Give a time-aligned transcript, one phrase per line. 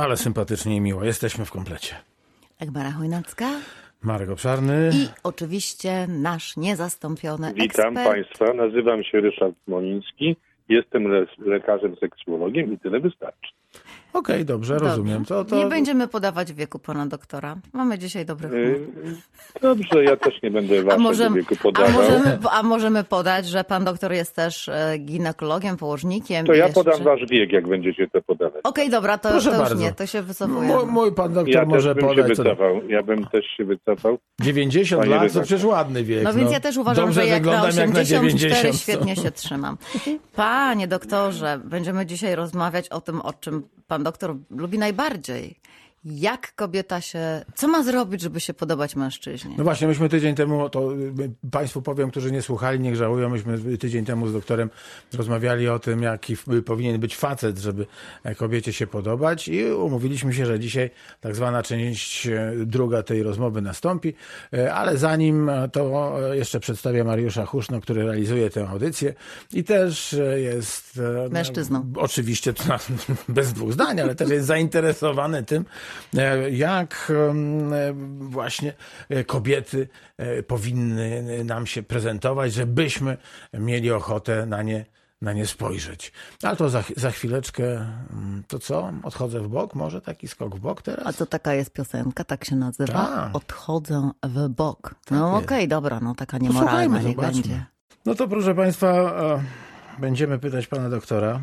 [0.00, 1.04] Ale sympatycznie i miło.
[1.04, 1.94] Jesteśmy w komplecie.
[2.60, 3.50] Egbara Chojnacka
[4.02, 4.90] Marek Obszarny.
[4.94, 7.64] i oczywiście nasz niezastąpiony Witam
[7.96, 8.08] ekspert.
[8.08, 10.36] Państwa, nazywam się Ryszard Moliński,
[10.68, 13.50] jestem le- lekarzem seksuologiem i tyle wystarczy.
[14.12, 14.88] Okej, dobrze, Dobrze.
[14.88, 15.24] rozumiem.
[15.24, 15.56] To, to...
[15.56, 17.56] Nie będziemy podawać wieku pana doktora.
[17.72, 18.64] Mamy dzisiaj dobry humor.
[19.04, 19.16] Yy,
[19.62, 21.92] Dobrze, ja też nie będę A waszego możemy, wieku a, podawał.
[21.92, 26.46] możemy, a możemy podać, że pan doktor jest też e, ginekologiem, położnikiem.
[26.46, 28.60] To ja jeszcze- podam wasz wiek, jak będziecie to podawać.
[28.64, 29.84] Okej, dobra, to, Proszę to już bardzo.
[29.84, 30.68] nie, to się wycofuje.
[30.68, 32.36] Mój, mój pan doktor Ja może się podać.
[32.36, 32.42] Co...
[32.42, 32.80] wycofał.
[32.88, 34.18] Ja bym też się wycofał.
[34.40, 36.22] 90 Panie lat to przecież ładny wiek.
[36.22, 38.76] No więc ja też uważam, Dobrze że jak na wyglądam jak na 84 90.
[38.76, 39.76] świetnie się trzymam.
[40.36, 45.60] Panie doktorze, będziemy dzisiaj rozmawiać o tym, o czym pan doktor lubi najbardziej.
[46.04, 49.54] Jak kobieta się, co ma zrobić, żeby się podobać mężczyźnie?
[49.58, 53.78] No właśnie, myśmy tydzień temu, to y, Państwu powiem, którzy nie słuchali, niech żałują, myśmy
[53.78, 54.70] tydzień temu z doktorem
[55.12, 56.36] rozmawiali o tym, jaki
[56.66, 57.86] powinien być facet, żeby
[58.36, 60.90] kobiecie się podobać i umówiliśmy się, że dzisiaj
[61.20, 64.14] tak zwana część e, druga tej rozmowy nastąpi,
[64.52, 69.14] E, ale zanim e, to e, jeszcze przedstawię Mariusza Huszno, który realizuje tę audycję
[69.52, 71.00] i też e, jest...
[71.26, 71.92] e, Mężczyzną.
[71.96, 72.64] Oczywiście, to
[73.28, 75.89] bez dwóch zdań, ale też jest zainteresowany tym, e,
[76.50, 78.72] jak em, e, właśnie
[79.08, 83.16] e, kobiety e, powinny nam się prezentować, żebyśmy
[83.52, 84.84] mieli ochotę na nie,
[85.22, 86.12] na nie spojrzeć.
[86.42, 87.64] Ale to za, za chwileczkę,
[88.12, 88.92] mm, to co?
[89.02, 89.74] Odchodzę w bok?
[89.74, 91.06] Może taki skok w bok teraz?
[91.06, 92.92] A to taka jest piosenka, tak się nazywa.
[92.92, 93.36] Tak.
[93.36, 94.94] Odchodzę w bok.
[95.10, 95.44] No jest.
[95.44, 97.42] okej, dobra, no taka niemoralna niech zobaczmy.
[97.42, 97.64] będzie.
[98.06, 99.42] No to proszę Państwa, e,
[100.00, 101.40] będziemy pytać Pana doktora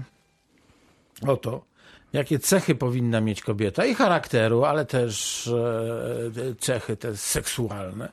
[1.27, 1.65] o to,
[2.13, 8.09] jakie cechy powinna mieć kobieta i charakteru, ale też e, cechy te seksualne,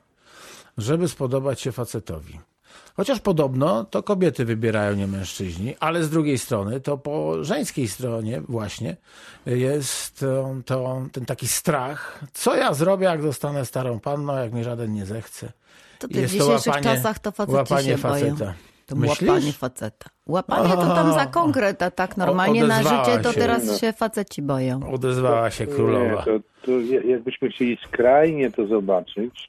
[0.79, 2.41] żeby spodobać się facetowi.
[2.97, 8.41] Chociaż podobno to kobiety wybierają, nie mężczyźni, ale z drugiej strony to po żeńskiej stronie
[8.49, 8.97] właśnie
[9.47, 14.65] jest e, to, ten taki strach, co ja zrobię, jak dostanę starą panną, jak mnie
[14.65, 15.53] żaden nie zechce.
[15.99, 18.37] To ty w jest dzisiejszych łapanie- czasach to faceci łapanie się boją.
[18.87, 19.29] To Myślisz?
[19.29, 20.11] łapanie faceta.
[20.27, 23.41] Łapanie to tam za konkret, a tak normalnie na życie to się.
[23.41, 24.81] teraz się faceci boją.
[24.93, 26.05] Odezwała się królowa.
[26.19, 29.49] Nie, to, to ja- jakbyśmy chcieli skrajnie to zobaczyć,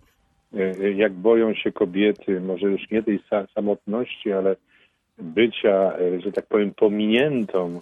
[0.54, 4.56] e, e, jak boją się kobiety, może już nie tej sa- samotności, ale
[5.18, 7.82] bycia, e, że tak powiem, pominiętą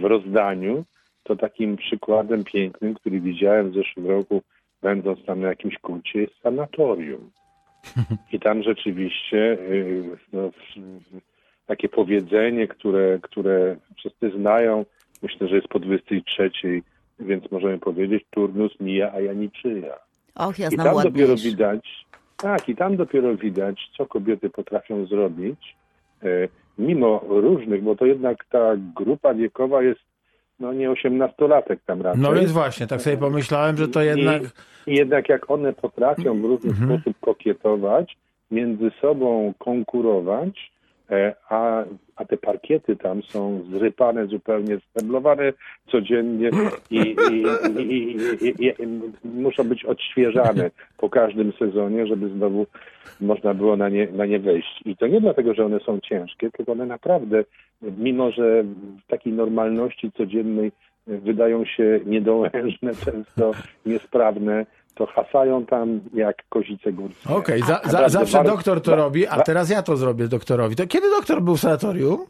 [0.00, 0.84] w rozdaniu,
[1.22, 4.42] to takim przykładem pięknym, który widziałem w zeszłym roku,
[4.82, 7.30] będąc tam na jakimś kurcie, jest sanatorium.
[8.32, 10.50] I tam rzeczywiście y, no,
[11.66, 14.84] takie powiedzenie, które, które wszyscy znają,
[15.22, 16.50] myślę, że jest po 23,
[17.20, 19.94] więc możemy powiedzieć turnus mija, a ja niczyja.
[20.34, 22.06] Och, ja I znam tam dopiero widać,
[22.36, 25.76] tak, i tam dopiero widać, co kobiety potrafią zrobić,
[26.22, 30.13] e, mimo różnych, bo to jednak ta grupa wiekowa jest
[30.60, 32.22] no nie 18-latek tam raczej.
[32.22, 34.42] No więc właśnie, tak sobie pomyślałem, że to jednak...
[34.86, 36.90] I, I jednak jak one potrafią w różny Mhm.
[37.00, 38.16] sposób kokietować,
[38.50, 40.72] między sobą konkurować,
[41.10, 41.84] e, a,
[42.24, 45.52] te parkiety tam są zrypane zupełnie, steblowane
[45.90, 46.50] codziennie
[46.90, 47.44] i, i,
[48.46, 48.86] i, i
[49.24, 52.66] muszą być odświeżane po każdym sezonie, żeby znowu
[53.20, 54.82] można było na nie, na nie wejść.
[54.84, 57.44] I to nie dlatego, że one są ciężkie, tylko one naprawdę,
[57.82, 58.62] mimo że
[59.04, 60.72] w takiej normalności codziennej
[61.06, 63.52] wydają się niedołężne, często
[63.86, 67.34] niesprawne, to hasają tam jak kozice górskie.
[67.34, 70.76] Okej, za, za, Naprawdę zawsze bardzo- doktor to robi, a teraz ja to zrobię doktorowi.
[70.76, 72.26] To kiedy doktor był w sanatorium?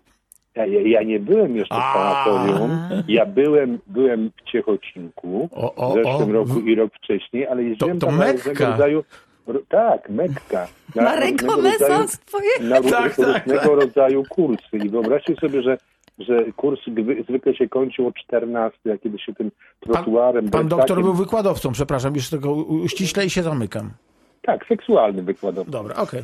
[0.54, 2.70] Ja, ja, ja nie byłem jeszcze w sanatorium.
[3.08, 6.32] Ja byłem, byłem w Ciechocinku O, o, w zeszłym o.
[6.32, 8.48] roku i rok wcześniej, ale jeździłem to tam na Mekka.
[8.50, 9.04] różnego rodzaju...
[9.46, 10.66] ro- Tak, Mekka.
[10.94, 12.50] Na różnego rodzaju- rekonesans twoje.
[12.60, 14.76] na Tak, tak, różnego rodzaju kursy.
[14.84, 15.78] I wyobraźcie sobie, że,
[16.18, 16.80] że kurs
[17.28, 20.48] zwykle się kończył o 14, jak kiedy się tym trotuarem...
[20.50, 23.90] Pan doktor takim- był wykładowcą, przepraszam, już tego u- uściśle i się zamykam.
[24.42, 25.70] Tak, seksualny wykładowca.
[25.72, 26.20] Dobra, okej.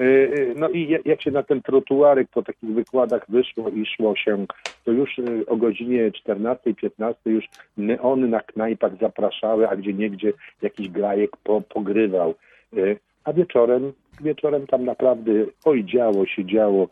[0.00, 3.86] Y, y, No i ja- jak się na ten trotuarek po takich wykładach wyszło i
[3.86, 4.46] szło się,
[4.84, 7.44] to już y, o godzinie 14-15 już
[7.76, 10.32] neony na knajpach zapraszały, a gdzie niegdzie
[10.62, 12.34] jakiś grajek po, pogrywał.
[12.76, 15.32] Y, A wieczorem, wieczorem tam naprawdę
[15.64, 16.88] oj działo się działo,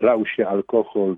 [0.00, 1.16] lał się alkohol,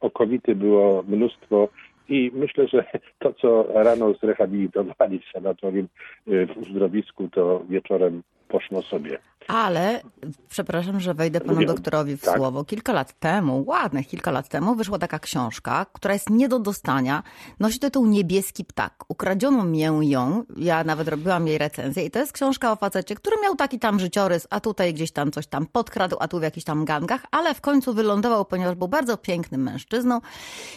[0.00, 1.68] okowity było mnóstwo
[2.08, 2.84] i myślę, że
[3.18, 5.88] to, co rano zrehabilitowali w sanatorium
[6.28, 9.18] y, w uzdrowisku, to wieczorem poszło sobie.
[9.48, 10.00] Ale,
[10.48, 12.36] przepraszam, że wejdę panu doktorowi w tak.
[12.36, 12.64] słowo.
[12.64, 17.22] Kilka lat temu, ładnych kilka lat temu, wyszła taka książka, która jest nie do dostania.
[17.60, 19.04] Nosi tytuł Niebieski ptak.
[19.08, 23.36] Ukradziono mię ją, ja nawet robiłam jej recenzję i to jest książka o facecie, który
[23.42, 26.64] miał taki tam życiorys, a tutaj gdzieś tam coś tam podkradł, a tu w jakichś
[26.64, 30.20] tam gangach, ale w końcu wylądował, ponieważ był bardzo pięknym mężczyzną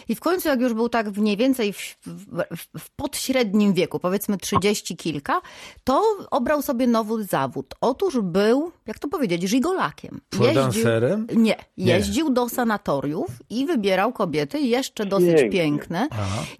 [0.08, 3.98] i w końcu jak już był tak w mniej więcej w, w, w podśrednim wieku,
[3.98, 5.40] powiedzmy trzydzieści kilka,
[5.84, 7.61] to obrał sobie nowy zawód.
[7.80, 10.20] Otóż był, jak to powiedzieć, żigolakiem.
[10.54, 11.26] Dancerem?
[11.36, 15.50] Nie, jeździł do sanatoriów i wybierał kobiety jeszcze dosyć Pięknie.
[15.50, 16.08] piękne.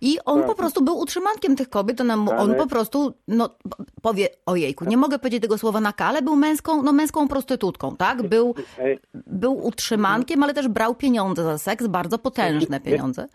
[0.00, 2.00] I on po prostu był utrzymankiem tych kobiet.
[2.00, 3.48] On, on po prostu, no
[4.02, 7.96] powie, ojejku, nie mogę powiedzieć tego słowa na K, ale był męską, no męską prostytutką,
[7.96, 8.22] tak?
[8.22, 8.54] Był,
[9.26, 13.28] był utrzymankiem, ale też brał pieniądze za seks, bardzo potężne pieniądze.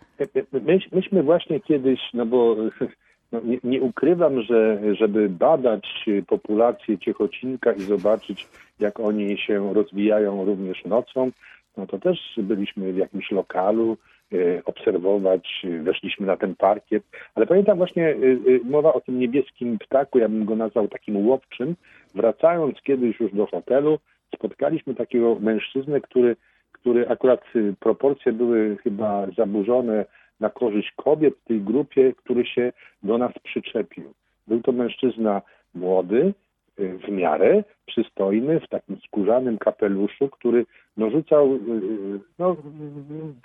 [0.52, 2.56] My, myśmy właśnie kiedyś, no bo
[3.32, 8.48] no nie, nie ukrywam, że żeby badać populację ciechocinka i zobaczyć,
[8.80, 11.30] jak oni się rozwijają również nocą,
[11.76, 13.96] no to też byliśmy w jakimś lokalu,
[14.32, 17.04] e, obserwować, weszliśmy na ten parkiet,
[17.34, 18.16] ale pamiętam właśnie e, e,
[18.64, 21.76] mowa o tym niebieskim ptaku, ja bym go nazwał takim łowczym.
[22.14, 23.98] Wracając kiedyś już do hotelu,
[24.34, 26.36] spotkaliśmy takiego mężczyznę, który,
[26.72, 27.44] który akurat
[27.80, 30.04] proporcje były chyba zaburzone
[30.40, 34.04] na korzyść kobiet w tej grupie, który się do nas przyczepił.
[34.46, 35.42] Był to mężczyzna
[35.74, 36.34] młody,
[36.80, 42.56] y, w miarę przystojny, w takim skórzanym kapeluszu, który no, rzucał, y, y, no,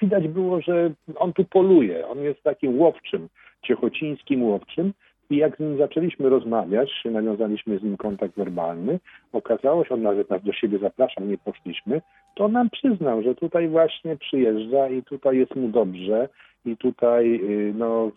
[0.01, 2.07] widać było, że on tu poluje.
[2.07, 3.30] On jest takim łowczym,
[3.62, 4.94] ciechocińskim łowczym.
[5.30, 9.00] I jak z nim zaczęliśmy rozmawiać, nawiązaliśmy z nim kontakt werbalny,
[9.34, 12.01] okazało się, on nawet nas do siebie zapraszał, nie poszliśmy,
[12.36, 16.30] to on nam przyznał, że tutaj właśnie przyjeżdża i tutaj jest mu dobrze
[16.65, 18.12] i tutaj, y, no,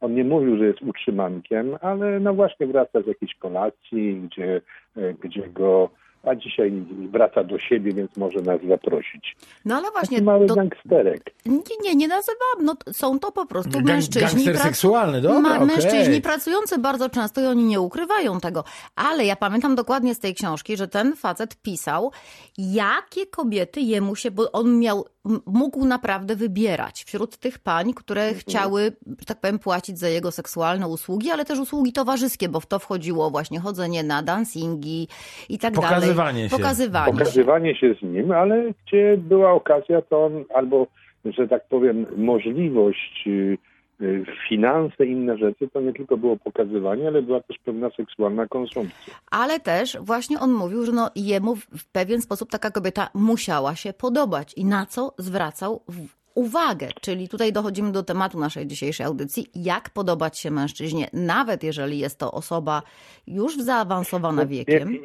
[0.00, 4.60] on nie mówił, że jest utrzymankiem, ale no właśnie wraca z jakiejś kolacji, gdzie,
[4.96, 5.90] y, gdzie go,
[6.22, 6.72] a dzisiaj
[7.12, 9.36] wraca do siebie, więc może nas zaprosić.
[9.64, 11.22] No ale właśnie, Taki mały do, gangsterek.
[11.46, 14.20] nie, nie, nie nazywam, no są to po prostu Gang- mężczyźni.
[14.20, 15.66] gangster prac- seksualny, dobra, Ma, okej.
[15.66, 18.64] Mężczyźni pracujący bardzo często i oni nie ukrywają tego.
[18.96, 22.12] Ale ja pamiętam dokładnie z tej książki, że ten facet pisał,
[22.58, 25.04] jakie kobiety jemu się, bo on miał,
[25.46, 30.88] mógł naprawdę wybierać wśród tych pań, które chciały, że tak powiem, płacić za jego seksualne
[30.88, 35.08] usługi, ale też usługi towarzyskie, bo w to wchodziło właśnie chodzenie na dancingi
[35.48, 36.11] i tak Pokazywanie dalej.
[36.50, 36.56] Się.
[36.56, 37.18] Pokazywanie się.
[37.18, 40.86] pokazywanie się z nim, ale gdzie była okazja, to on albo,
[41.24, 43.58] że tak powiem, możliwość, y,
[44.00, 49.14] y, finanse, inne rzeczy, to nie tylko było pokazywanie, ale była też pewna seksualna konsumpcja.
[49.30, 53.74] Ale też właśnie on mówił, że no jemu w- w pewien sposób taka kobieta musiała
[53.76, 56.88] się podobać i na co zwracał w- uwagę.
[57.00, 62.18] Czyli tutaj dochodzimy do tematu naszej dzisiejszej audycji, jak podobać się mężczyźnie, nawet jeżeli jest
[62.18, 62.82] to osoba
[63.26, 64.98] już zaawansowana wiekiem.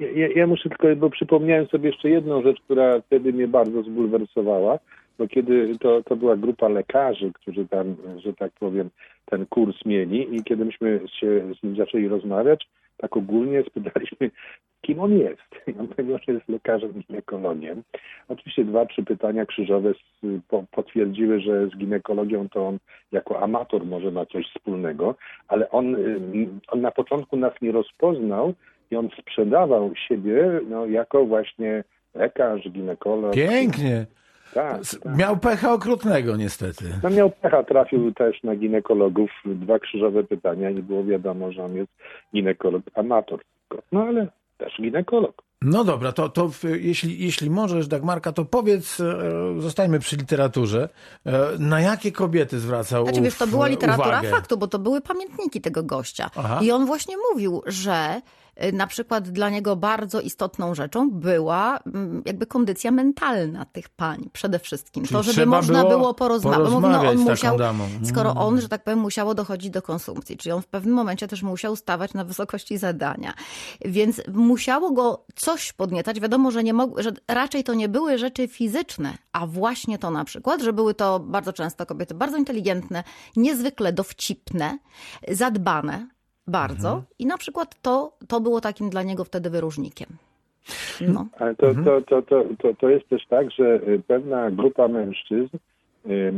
[0.00, 4.78] Ja, ja, muszę tylko, bo przypomniałem sobie jeszcze jedną rzecz, która wtedy mnie bardzo zbulwersowała,
[5.18, 8.90] bo kiedy to, to była grupa lekarzy, którzy tam, że tak powiem,
[9.26, 14.30] ten kurs mieli i kiedy myśmy się z nim zaczęli rozmawiać, tak ogólnie spytaliśmy,
[14.80, 15.50] kim on jest.
[15.66, 17.82] I on powiedział, że jest lekarzem ginekologiem.
[18.28, 19.92] Oczywiście dwa, trzy pytania krzyżowe
[20.70, 22.78] potwierdziły, że z ginekologią to on
[23.12, 25.14] jako amator może ma coś wspólnego,
[25.48, 28.54] ale on, y, on na początku nas nie rozpoznał
[28.90, 31.84] i on sprzedawał siebie no, jako właśnie
[32.14, 33.34] lekarz, ginekolog.
[33.34, 34.06] Pięknie.
[34.54, 35.16] Tak, tak.
[35.16, 36.84] Miał pecha okrutnego niestety.
[37.02, 41.76] No miał pecha, trafił też na ginekologów, dwa krzyżowe pytania i było wiadomo, że on
[41.76, 41.90] jest
[42.34, 43.40] ginekolog amator.
[43.92, 44.26] No ale
[44.58, 45.42] też ginekolog.
[45.62, 49.14] No dobra, to, to jeśli, jeśli możesz, Dagmarka, to powiedz, e,
[49.58, 50.88] zostańmy przy literaturze,
[51.26, 54.30] e, na jakie kobiety zwracał Znaczy wiesz, to była literatura uwagę?
[54.30, 56.30] faktu, bo to były pamiętniki tego gościa.
[56.36, 56.58] Aha.
[56.62, 58.20] I on właśnie mówił, że
[58.72, 64.58] na przykład dla niego bardzo istotną rzeczą była mm, jakby kondycja mentalna tych pań przede
[64.58, 65.04] wszystkim.
[65.04, 66.70] Czyli to, żeby można było było, porozmawiać.
[66.70, 67.58] Mówi, no, on musiał,
[68.04, 68.42] skoro Mm.
[68.42, 71.76] on, że tak powiem, musiało dochodzić do konsumpcji, czyli on w pewnym momencie też musiał
[71.76, 73.34] stawać na wysokości zadania.
[73.84, 76.20] Więc musiało go coś podniecać.
[76.20, 80.24] Wiadomo, że, nie mog- że raczej to nie były rzeczy fizyczne, a właśnie to na
[80.24, 83.04] przykład, że były to bardzo często kobiety bardzo inteligentne,
[83.36, 84.78] niezwykle dowcipne,
[85.28, 86.06] zadbane
[86.50, 87.04] bardzo Mhm.
[87.18, 90.08] i na przykład to, to było takim dla niego wtedy wyróżnikiem.
[91.00, 91.26] No.
[91.38, 95.56] Ale to, to, to, to, to, to jest też tak, że y, pewna grupa mężczyzn,
[96.06, 96.32] y,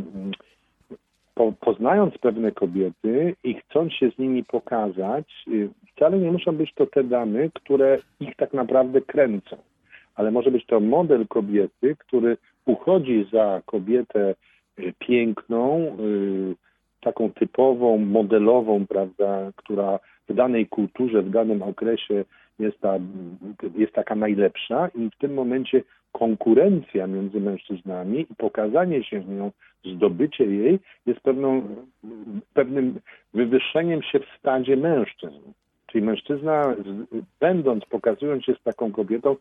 [1.35, 6.75] po, poznając pewne kobiety i chcąc się z nimi pokazać, y, wcale nie muszą być
[6.75, 9.57] to te damy, które ich tak naprawdę kręcą.
[10.15, 14.35] Ale może być to model kobiety, który uchodzi za kobietę
[14.99, 15.97] piękną,
[17.23, 19.99] taką typową, modelową, prawda, która
[20.29, 22.25] w danej kulturze, w danym okresie
[22.59, 22.99] jest, ta,
[23.77, 29.51] jest taka najlepsza i w tym momencie konkurencja między mężczyznami i pokazanie się z nią,
[29.85, 31.63] zdobycie jej jest pewną,
[32.55, 33.01] pewnym
[33.35, 35.53] wywyższeniem się w stadzie mężczyzn.
[35.87, 36.77] Czyli mężczyzna,
[37.41, 39.37] będąc, pokazując się z taką kobietą,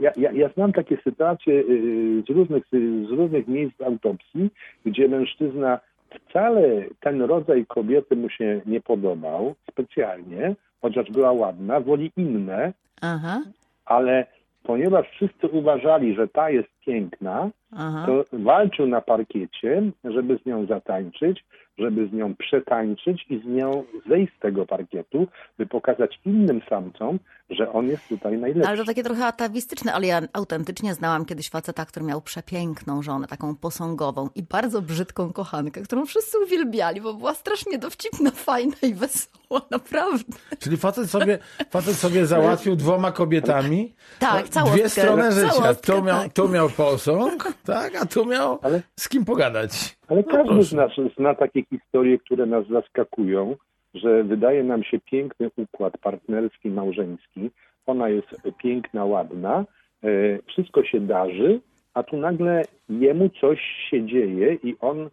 [0.00, 2.64] ja, ja, ja znam takie sytuacje y, z różnych,
[3.08, 4.50] z różnych miejsc autopsji,
[4.84, 5.80] gdzie mężczyzna
[6.14, 13.42] wcale ten rodzaj kobiety mu się nie podobał specjalnie, chociaż była ładna, woli inne, Aha,
[13.84, 14.26] ale
[14.62, 18.06] ponieważ wszyscy uważali, że ta jest piękna, aha.
[18.06, 21.44] to walczył na parkiecie, żeby z nią zatańczyć,
[21.80, 25.26] żeby z nią przetańczyć i z nią zejść z tego parkietu,
[25.58, 27.18] by pokazać innym samcom,
[27.50, 28.68] że on jest tutaj najlepszy.
[28.68, 33.26] Ale to takie trochę atawistyczne, ale ja autentycznie znałam kiedyś faceta, który miał przepiękną żonę,
[33.26, 38.94] taką posągową i bardzo brzydką kochankę, którą wszyscy uwielbiali, bo była strasznie dowcipna, fajna i
[38.94, 40.24] wesoła, naprawdę.
[40.58, 41.38] Czyli facet sobie,
[41.70, 45.74] facet sobie załatwił dwoma kobietami Tak, dwie strony życia.
[45.74, 46.32] Tu miał, tak.
[46.32, 49.99] tu miał posąg, tak, a tu miał Ale- z kim pogadać.
[50.10, 50.62] Ale No każdy proszę.
[50.64, 53.56] z nas zna takie historie, które nas zaskakują,
[53.94, 57.50] że wydaje nam się piękny układ partnerski, małżeński.
[57.86, 59.64] Ona jest piękna, ładna,
[60.04, 61.60] e, wszystko się darzy,
[61.94, 65.08] a tu nagle jemu coś się dzieje i on e,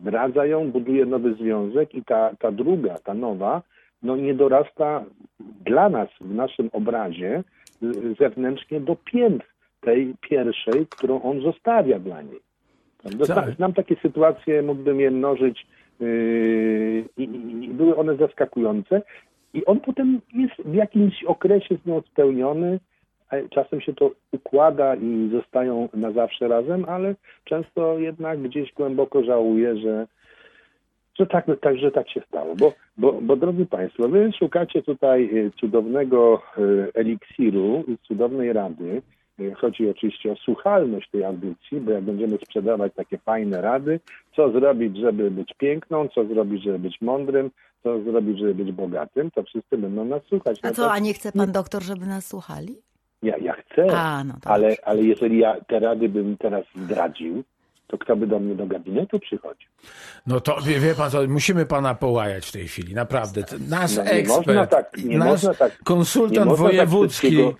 [0.00, 3.62] zdradza ją, buduje nowy związek i ta, ta druga, ta nowa,
[4.02, 5.04] no nie dorasta
[5.64, 7.42] dla nas w naszym obrazie
[7.82, 7.86] e,
[8.18, 9.42] zewnętrznie do pięt
[9.80, 12.45] tej pierwszej, którą on zostawia dla niej.
[13.06, 13.34] Prawda?
[13.34, 13.54] Tak.
[13.56, 15.66] Znam takie sytuacje, mógłbym je mnożyć
[16.00, 17.28] yy, i,
[17.68, 19.02] były one zaskakujące.
[19.54, 22.80] I on potem jest w jakimś okresie z nią spełniony.
[23.50, 29.76] Czasem się to układa i zostają na zawsze razem, ale często jednak gdzieś głęboko żałuje,
[29.76, 30.06] że,
[31.18, 32.54] że, tak, tak, że tak się stało.
[32.56, 39.02] Bo, bo, bo drodzy Państwo, Wy szukacie tutaj y, cudownego y, eliksiru i cudownej rady.
[39.40, 44.00] Y, Chodzi oczywiście o słuchalność tej audycji, bo jak będziemy sprzedawać takie fajne rady,
[44.36, 47.50] co zrobić, żeby być piękną, co zrobić, żeby być mądrym,
[47.82, 50.58] co zrobić, żeby być bogatym, to wszyscy będą nas słuchać.
[50.62, 52.76] A No co, to a nie chce pan doktor, żeby nas słuchali?
[53.22, 57.44] ja, ja chcę, A, no to ale, ale jeżeli ja te rady bym teraz zdradził,
[57.86, 59.68] to kto by do mnie do gabinetu przychodził?
[60.26, 63.44] No to wie, wie pan co, musimy pana połajać w tej chwili, naprawdę.
[63.68, 67.26] Nasz No nie ekspert, można tak- nie nasz można tak- nie konsultant można tak wojewódzki
[67.28, 67.54] wszystkiego-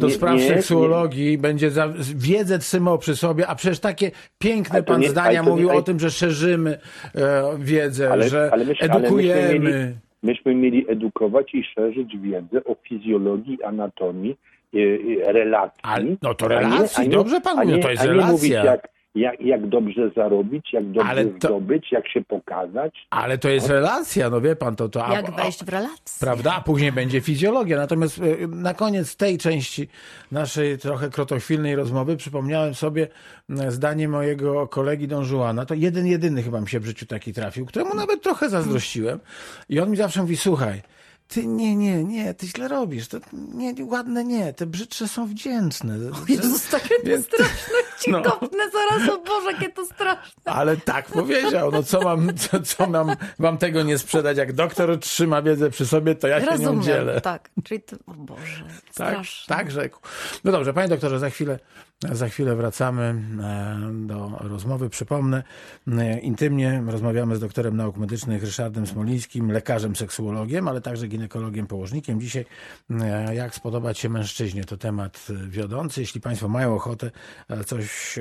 [0.00, 4.74] do nie- spraw nie, seksuologii będzie za, wiedzę trzymał przy sobie, a przecież takie piękne
[4.74, 6.78] Ale pan nie- zdania ale nie- mówił o ale- tym, że szerzymy
[7.14, 9.42] e, wiedzę, Ale, że ale, myśmy, ale edukujemy.
[9.58, 14.36] myśmy, mieli, myśmy mieli edukować i szerzyć wiedzę o fizjologii, anatomii,
[14.74, 14.78] e,
[15.28, 15.80] e, relacji.
[15.82, 18.10] Ale- no to nie- relacji, a nie- dobrze pan mówi, nie- to jest a nie
[18.10, 18.32] relacja.
[18.32, 22.94] mówić jak, jak, jak dobrze zarobić, jak dobrze to- zdobyć, jak się pokazać.
[23.10, 24.88] Ale to jest relacja, no wie pan, to...
[24.88, 26.20] to a- Jak wejść w relację?
[26.20, 26.54] Prawda?
[26.56, 27.76] A później będzie fizjologia.
[27.76, 29.88] Natomiast e, na koniec tej części
[30.32, 33.08] naszej trochę krotochwilnej rozmowy przypomniałem sobie
[33.68, 35.66] zdanie mojego kolegi Don Juana.
[35.66, 39.20] To jeden, jedyny chyba mi się w życiu taki trafił, któremu nawet trochę zazdrościłem.
[39.68, 40.82] I on mi zawsze mówi, słuchaj,
[41.30, 43.08] ty nie, nie, nie, ty źle robisz.
[43.08, 45.98] To nie, ładne nie, te brzydsze są wdzięczne.
[46.28, 48.22] Jezus, takie to Więc- straszne, ci No.
[48.72, 50.52] zaraz, o Boże, jakie to straszne.
[50.52, 51.70] Ale tak powiedział.
[51.72, 54.36] No co mam, co, co mam wam tego nie sprzedać?
[54.38, 57.20] Jak doktor trzyma wiedzę przy sobie, to ja się nią Rozumiem, dzielę.
[57.20, 57.50] tak.
[57.64, 59.56] Czyli to, o Boże, Tak, straszne.
[59.56, 59.98] tak rzekł.
[60.44, 61.58] No dobrze, panie doktorze, za chwilę,
[62.08, 64.90] za chwilę wracamy e, do rozmowy.
[64.90, 65.42] Przypomnę,
[65.88, 72.20] e, intymnie rozmawiamy z doktorem nauk medycznych Ryszardem Smolińskim, lekarzem seksuologiem, ale także ginekologiem położnikiem.
[72.20, 72.46] Dzisiaj
[72.90, 76.00] e, jak spodobać się mężczyźnie, to temat wiodący.
[76.00, 77.10] Jeśli państwo mają ochotę
[77.66, 78.18] coś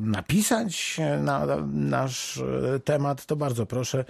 [0.00, 2.42] napisać na nasz
[2.84, 4.04] temat, to bardzo proszę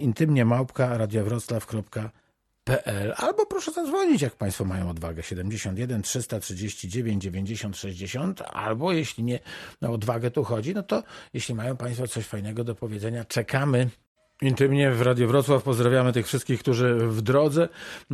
[0.00, 2.23] intymnie małpka radiowroclaw.pl
[2.64, 3.14] PL.
[3.16, 5.22] Albo proszę zadzwonić, jak Państwo mają odwagę.
[5.22, 8.42] 71 339 90 60.
[8.52, 9.38] Albo jeśli nie
[9.80, 11.02] na odwagę tu chodzi, no to
[11.32, 13.88] jeśli mają Państwo coś fajnego do powiedzenia, czekamy.
[14.42, 17.68] Intymnie w Radio Wrocław pozdrawiamy tych wszystkich, którzy w drodze.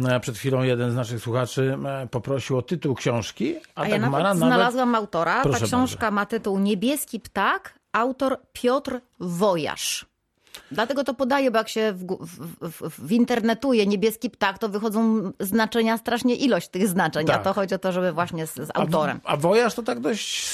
[0.05, 3.91] E, Przed chwilą jeden z naszych słuchaczy e, poprosił o tytuł książki, a, A tak
[3.91, 5.43] ja nawet Mara znalazłam autora.
[5.43, 10.10] Proszę Ta książka ma tytuł Niebieski ptak, autor Piotr Wojasz.
[10.71, 15.33] Dlatego to podaję, bo jak się w, w, w, w internetuje niebieski ptak, to wychodzą
[15.41, 17.25] znaczenia, strasznie ilość tych znaczeń.
[17.31, 17.43] A Tak.
[17.45, 19.21] to chodzi o to, żeby właśnie z, z A, autorem.
[19.25, 20.47] a wojaż to tak dość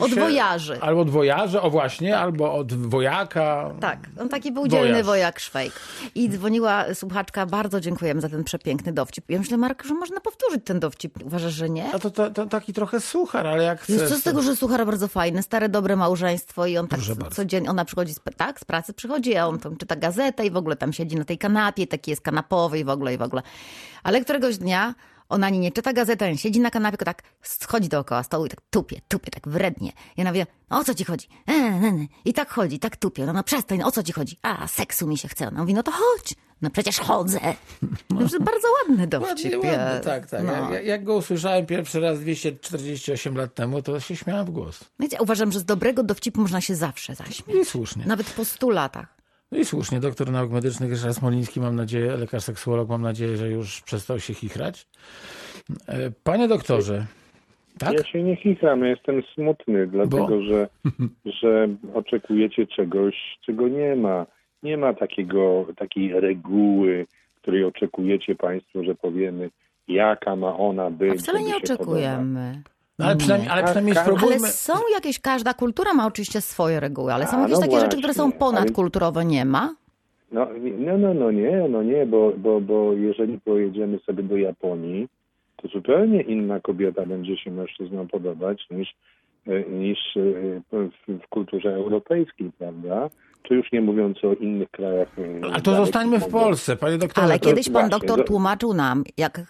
[0.00, 0.80] Od się- wojarzy.
[0.80, 3.70] Albo od wojarzy, o właśnie, albo od wojaka.
[3.80, 5.06] Tak, on taki był dzielny Wojarz.
[5.06, 5.72] wojak Szwejk.
[6.14, 9.24] I dzwoniła słuchaczka, bardzo dziękujemy za ten przepiękny dowcip.
[9.28, 11.24] Ja myślę, Marek, że można powtórzyć ten dowcip.
[11.24, 11.94] Uważasz, że nie?
[11.94, 14.00] A to, to, to taki trochę suchar, ale jak chcesz...
[14.00, 17.14] Wiesz, co z tego, że Suchar bardzo fajne, stare, dobre małżeństwo i on tak Proszę
[17.30, 20.56] codziennie, ona przychodzi, z, tak, z pracy przychodzi, a on tam czyta gazetę i w
[20.56, 23.42] ogóle tam siedzi na tej kanapie, taki jest kanapowy i w ogóle, i w ogóle.
[24.02, 24.94] Ale któregoś dnia
[25.28, 28.60] ona ani nie czyta gazety, siedzi na kanapie, tylko tak schodzi dookoła stołu i tak
[28.70, 29.92] tupie, tupie, tak wrednie.
[30.16, 31.28] I ona wie, o co ci chodzi?
[31.48, 32.06] E, e, e.
[32.24, 33.26] I tak chodzi, tak tupie.
[33.26, 34.38] No, no przestań, o co ci chodzi?
[34.42, 35.48] A, seksu mi się chce.
[35.48, 36.34] Ona mówi, no to chodź.
[36.62, 37.40] No przecież chodzę.
[38.10, 40.04] No, bardzo ładny dowcip Ładnie, jest.
[40.04, 40.44] tak, tak.
[40.44, 40.72] No.
[40.72, 44.80] Jak, jak go usłyszałem pierwszy raz 248 lat temu, to się śmiałem w głos.
[45.00, 47.56] Wiecie, uważam, że z dobrego dowcipu można się zawsze zaśmiać.
[47.56, 48.04] I słusznie.
[48.06, 49.23] Nawet po stu latach.
[49.54, 50.00] No i słusznie.
[50.00, 54.34] Doktor nauk medycznych Ryszard Smoliński, mam nadzieję, lekarz seksuolog, mam nadzieję, że już przestał się
[54.34, 54.86] chichrać.
[55.88, 57.06] E, Panie doktorze,
[57.78, 57.92] tak?
[57.92, 60.42] Ja się nie chichram, ja jestem smutny, dlatego Bo?
[60.42, 60.68] że,
[61.40, 64.26] że oczekujecie czegoś, czego nie ma.
[64.62, 67.06] Nie ma takiego, takiej reguły,
[67.42, 69.50] której oczekujecie Państwo, że powiemy,
[69.88, 71.12] jaka ma ona być.
[71.12, 72.02] A wcale nie się podobać.
[72.98, 74.06] No, ale przynajmniej, ale przynajmniej tak.
[74.06, 74.48] Ale spróbujmy...
[74.48, 77.96] są jakieś, każda kultura ma oczywiście swoje reguły, ale są A, jakieś no takie rzeczy,
[77.96, 79.74] które są właśnie, ponadkulturowe, nie ma?
[80.32, 80.48] No,
[80.78, 85.08] no, no, no nie, no nie, bo, bo, bo jeżeli pojedziemy sobie do Japonii,
[85.56, 88.94] to zupełnie inna kobieta będzie się mężczyznom podobać niż,
[89.46, 90.20] e, niż e,
[90.72, 93.10] w, w kulturze europejskiej, prawda?
[93.42, 95.08] Czy już nie mówiąc o innych krajach.
[95.52, 97.26] A to zostańmy w Polsce, panie doktorze.
[97.26, 99.40] Ale kiedyś pan właśnie, doktor do- tłumaczył nam, jak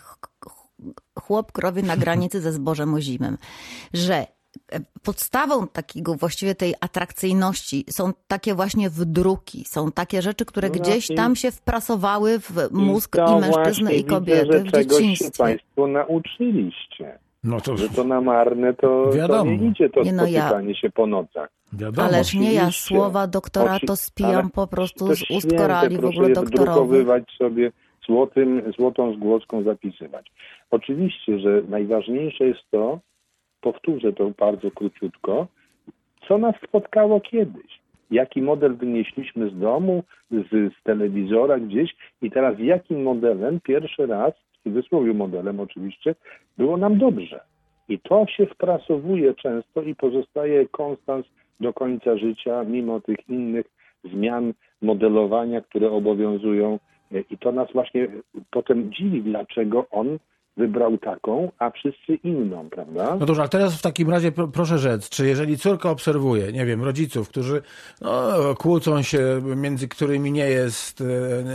[1.18, 3.38] chłop krowy na granicy ze zbożem ozimym,
[3.94, 4.26] że e,
[5.02, 11.10] podstawą takiego właściwie tej atrakcyjności są takie właśnie wdruki, są takie rzeczy, które No gdzieś
[11.10, 14.96] i- tam się wprasowały w mózg to i mężczyzny i kobiety widzę, że w czegoś
[14.96, 15.38] się dzieciństwie.
[15.44, 17.18] Państwo nauczyliście.
[17.44, 19.50] No to Że to na marne to, to Wiadomo.
[19.50, 21.48] nie idzie to Nie, no ja- spotykanie się po nocach.
[21.72, 22.08] wiadomo.
[22.08, 26.04] Ależ nie, ja słowa doktora Oczy- to spijam po prostu To z ust korali w
[26.04, 27.06] ogóle doktorowych.
[27.38, 27.72] sobie
[28.06, 30.32] złotym, złotą zgłoską zapisywać.
[30.70, 33.00] Oczywiście, że najważniejsze jest to,
[33.60, 35.46] powtórzę to bardzo króciutko,
[36.28, 37.80] co nas spotkało kiedyś.
[38.10, 44.32] Jaki model wynieśliśmy z domu, z, z telewizora gdzieś i teraz jakim modelem pierwszy raz,
[44.34, 46.14] w cudzysłowie modelem oczywiście,
[46.58, 47.40] było nam dobrze.
[47.88, 51.26] I to się wprasowuje często i pozostaje konstans
[51.60, 53.66] do końca życia, mimo tych innych
[54.04, 56.78] zmian modelowania, które obowiązują.
[57.30, 58.08] I to nas właśnie
[58.50, 60.18] potem dziwi, dlaczego on
[60.56, 63.16] wybrał taką, a wszyscy inną, prawda?
[63.20, 66.66] No dobrze, ale teraz w takim razie pro, proszę rzec, czy jeżeli córka obserwuje, nie
[66.66, 67.62] wiem, rodziców, którzy
[68.00, 71.04] no, kłócą się, między którymi nie jest e,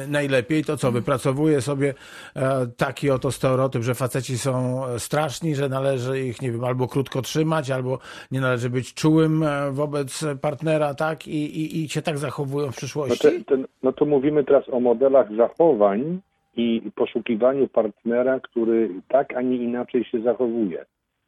[0.07, 1.93] najlepiej, to co, wypracowuje sobie
[2.35, 7.21] e, taki oto stereotyp, że faceci są straszni, że należy ich, nie wiem, albo krótko
[7.21, 7.99] trzymać, albo
[8.31, 11.27] nie należy być czułym e, wobec partnera, tak?
[11.27, 13.19] I, i, i się tak zachowują w No, przyszłości?
[13.45, 16.19] te, te, no to mówimy teraz o modelach zachowań
[16.55, 20.85] i poszukiwaniu partnera, który tak, a nie inaczej się zachowuje.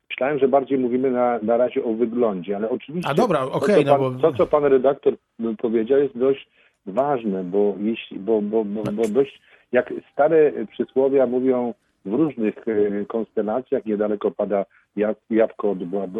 [0.09, 3.85] Myślałem, że bardziej mówimy na, na razie o wyglądzie, ale oczywiście A dobra, to, okej,
[3.85, 5.13] co no pan, bo- to, co pan redaktor
[5.57, 6.47] powiedział, jest dość
[6.85, 11.73] ważne, bo, jeśli, bo, bo, bo, bo dość, jak stare przysłowia mówią
[12.05, 15.77] w różnych e, konstelacjach, niedaleko pada ja- jabłko od,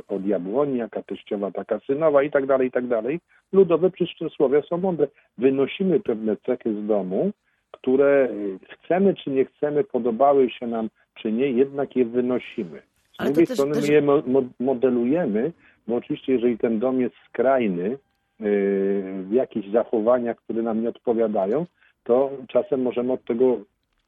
[0.08, 3.20] od jabłoni, jaka teściowa, taka synowa i tak dalej, i tak dalej.
[3.54, 5.08] Ludowe przysłowia są mądre.
[5.38, 7.32] Wynosimy pewne cechy z domu,
[7.82, 10.89] które y, chcemy czy nie chcemy, podobały się nam
[11.22, 12.82] czy nie, jednak je wynosimy.
[13.13, 15.52] Z Ale drugiej też- strony też- my je mo- mo- modelujemy,
[15.88, 17.98] bo oczywiście jeżeli ten dom jest skrajny yy,
[19.24, 21.65] w jakichś zachowaniach, które nam nie odpowiadają,
[22.04, 23.58] to czasem możemy od tego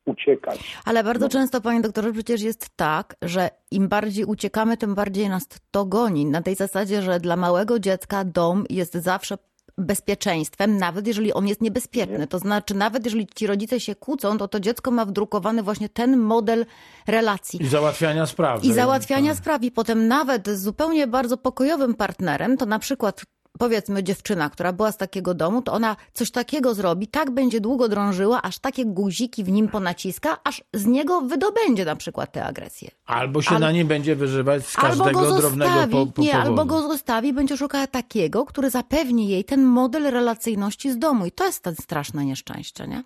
[0.06, 0.78] uciekać.
[0.86, 1.30] Ale bardzo No.
[1.30, 6.26] często, panie doktorze, przecież jest tak, że im bardziej uciekamy, tym bardziej nas to goni.
[6.26, 9.38] Na tej zasadzie, że dla małego dziecka dom jest zawsze
[9.78, 12.20] bezpieczeństwem, nawet jeżeli on jest niebezpieczny.
[12.20, 12.28] Nie.
[12.28, 16.18] To znaczy, nawet jeżeli ci rodzice się kłócą, to to dziecko ma wdrukowany właśnie ten
[16.18, 16.66] model
[17.08, 17.64] relacji.
[17.64, 18.64] I załatwiania spraw.
[18.64, 19.64] I załatwiania spraw.
[19.64, 23.26] I potem nawet z zupełnie bardzo pokojowym partnerem, to na przykład
[23.60, 27.90] powiedzmy dziewczyna, która była z takiego domu, to ona coś takiego zrobi, tak będzie długo
[27.90, 32.90] drążyła, aż takie guziki w nim ponaciska, aż z niego wydobędzie na przykład tę agresję.
[33.06, 36.22] Albo się Al- na nim będzie wyżywać z Albo każdego go drobnego zostawi, po, po
[36.22, 36.50] nie, powodu.
[36.50, 41.26] albo go zostawi, będzie szukała takiego, który zapewni jej ten model relacyjności z domu.
[41.26, 43.04] I to jest ten straszne nieszczęście, nie?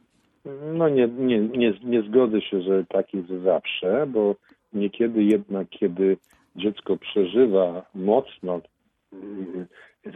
[0.73, 4.35] No nie, nie, nie, nie zgodzę się, że tak jest zawsze, bo
[4.73, 6.17] niekiedy jednak, kiedy
[6.55, 8.61] dziecko przeżywa mocno
[9.13, 9.67] y,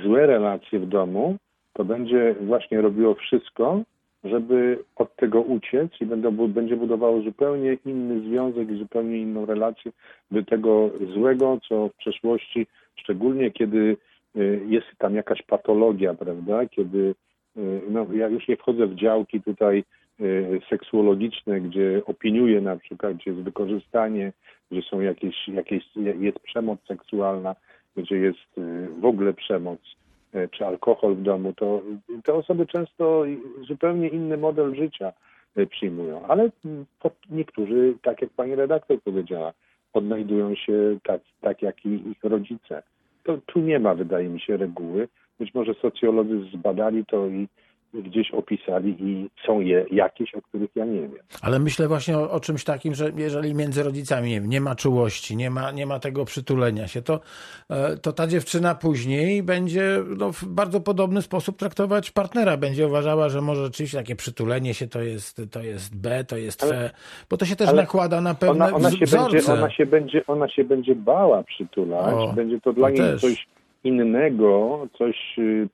[0.04, 1.38] złe relacje w domu,
[1.74, 3.82] to będzie właśnie robiło wszystko,
[4.24, 9.92] żeby od tego uciec i będą, będzie budowało zupełnie inny związek i zupełnie inną relację,
[10.32, 13.98] by tego złego, co w przeszłości, szczególnie kiedy
[14.36, 17.16] y, jest tam jakaś patologia, prawda, kiedy
[17.58, 19.84] y, no, ja już nie wchodzę w działki tutaj
[20.22, 24.34] y, seksuologiczne, gdzie opiniuję na przykład, gdzie jest wykorzystanie,
[24.72, 27.56] gdzie są jakieś, jakieś jest przemoc seksualna,
[27.96, 29.80] gdzie jest y, w ogóle przemoc,
[30.36, 31.82] y, czy alkohol w domu, to
[32.24, 33.24] te osoby często
[33.68, 35.14] zupełnie inny model życia
[35.58, 36.26] y, przyjmują.
[36.28, 36.86] Ale mm,
[37.30, 39.54] niektórzy, tak jak pani redaktor powiedziała,
[39.94, 42.84] odnajdują się tak, tak jak i ich rodzice.
[43.24, 45.08] To tu nie ma, wydaje mi się, reguły.
[45.40, 47.48] Być może socjolodzy zbadali to i
[47.94, 51.12] gdzieś opisali i są je jakieś, o których ja nie wiem.
[51.42, 54.76] Ale myślę właśnie o, o czymś takim, że jeżeli między rodzicami nie, wiem, nie ma
[54.76, 57.20] czułości, nie ma, nie ma tego przytulenia się, to,
[57.70, 62.58] e, to ta dziewczyna później będzie no, w bardzo podobny sposób traktować partnera.
[62.58, 66.64] Będzie uważała, że może rzeczywiście takie przytulenie się to jest, to jest B, to jest
[66.64, 66.90] Ale- C,
[67.30, 69.32] bo to się też nakłada na pewne Ona, ona, się wzorce.
[69.38, 73.22] będzie, ona, się będzie, ona się będzie bała przytulać, O, będzie to dla niej też.
[73.22, 73.48] coś
[73.84, 75.68] innego, coś, y,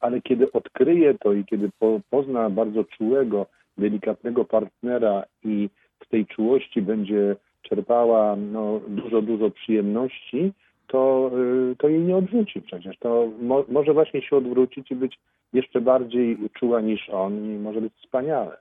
[0.00, 3.46] ale kiedy odkryje to i kiedy po, pozna bardzo czułego,
[3.78, 5.68] delikatnego partnera i
[6.04, 10.52] z tej czułości będzie czerpała no, dużo, dużo przyjemności,
[10.86, 11.30] to,
[11.72, 12.98] y, to jej nie odrzuci przecież.
[12.98, 15.18] To mo, może właśnie się odwrócić i być
[15.52, 18.56] jeszcze bardziej czuła niż on i może być wspaniale.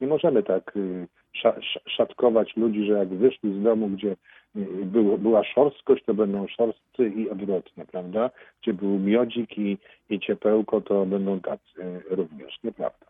[0.00, 4.16] Nie możemy tak y, sza, sz- szatkować ludzi, że jak wyszli z domu, gdzie
[4.56, 8.30] y, było, była szorstkość, to będą szorstcy i odwrotnie, prawda?
[8.62, 9.78] Gdzie był miodzik i,
[10.10, 12.58] i ciepełko, to będą tacy również.
[12.64, 13.06] Nieprawda.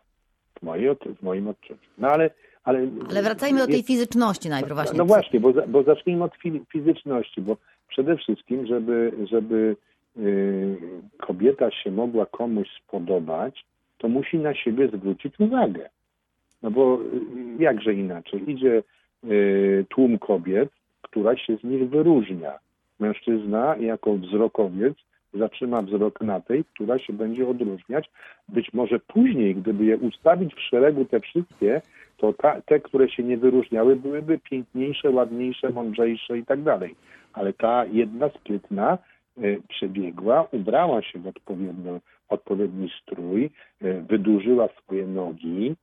[0.59, 1.79] W, mojej, w moim odczuciu.
[1.97, 2.29] No ale...
[2.63, 4.97] Ale, Ale wracajmy do tej jest- fizyczności najpierw właśnie.
[4.97, 9.75] no właśnie, bo, bo zacznijmy od fi- fizyczności, bo przede wszystkim, żeby, żeby
[10.17, 10.77] y,
[11.17, 13.65] kobieta się mogła komuś spodobać,
[13.97, 15.89] to musi na siebie zwrócić uwagę.
[16.63, 18.51] No bo y, jakże inaczej?
[18.51, 18.83] Idzie
[19.23, 20.69] y, tłum kobiet,
[21.01, 22.59] która się z nich wyróżnia.
[22.99, 24.93] Mężczyzna jako wzrokowiec
[25.33, 28.09] zatrzyma wzrok na tej, która się będzie odróżniać.
[28.49, 31.81] Być może później, gdyby je ustawić w szeregu te wszystkie,
[32.17, 36.95] to ta, te, które się nie wyróżniały, byłyby piękniejsze, ładniejsze, mądrzejsze i tak dalej.
[37.33, 38.97] Ale ta jedna sprytna
[39.37, 43.49] y, przebiegła, ubrała się w odpowiednio, odpowiedni strój,
[44.09, 45.75] wydłużyła swoje nogi,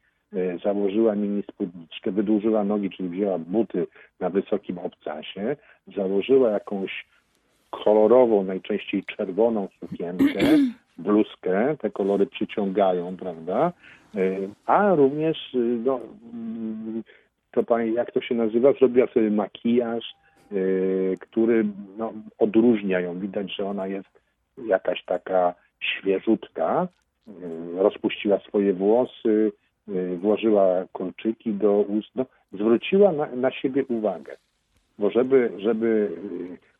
[0.64, 3.86] założyła mini spódniczkę, wydłużyła nogi, czyli wzięła buty
[4.20, 5.56] na wysokim obcasie,
[5.96, 7.06] założyła jakąś
[7.70, 10.40] kolorową, najczęściej czerwoną sukienkę,
[10.98, 13.72] bluzkę, te kolory przyciągają, prawda?
[14.14, 16.00] Y, A również, y, no,
[16.32, 17.02] mm,
[17.52, 20.14] to pani, jak to się nazywa, zrobiła sobie makijaż,
[21.20, 21.64] który
[21.98, 23.18] no, odróżnia ją.
[23.18, 24.20] Widać, że ona jest
[24.66, 26.88] jakaś taka świeżutka,
[27.76, 29.52] rozpuściła swoje włosy,
[30.16, 34.36] włożyła kolczyki do ust, no, zwróciła na, na siebie uwagę.
[34.98, 36.10] Bo żeby, żeby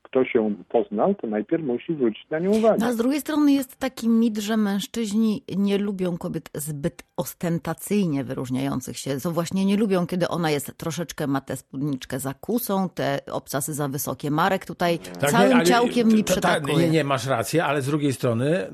[0.07, 2.77] ktoś ją poznał, to najpierw musi zwrócić na nią uwagę.
[2.81, 8.25] No, a z drugiej strony jest taki mit, że mężczyźni nie lubią kobiet zbyt ostentacyjnie
[8.25, 9.21] wyróżniających się.
[9.21, 13.75] To właśnie nie lubią, kiedy ona jest troszeczkę, ma tę spódniczkę za kusą, te obcasy
[13.75, 14.31] za wysokie.
[14.31, 16.77] Marek tutaj Tak, całym ale- ciałkiem mi ta- ta- przytakuje.
[16.87, 18.71] Nie, nie, masz rację, ale z drugiej strony...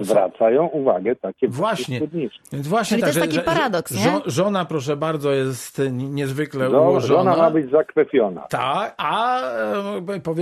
[0.00, 1.96] e, Zwracają uwagę takie Właśnie.
[1.96, 2.40] spódniczki.
[2.52, 4.00] Więc właśnie Czyli tak, to jest taki że- paradoks, nie?
[4.04, 7.22] żo- Żona, proszę bardzo, jest niezwykle No, ułożona.
[7.34, 8.40] żona ma być zakwepiona.
[8.40, 10.39] Tak, a e, powiedzmy,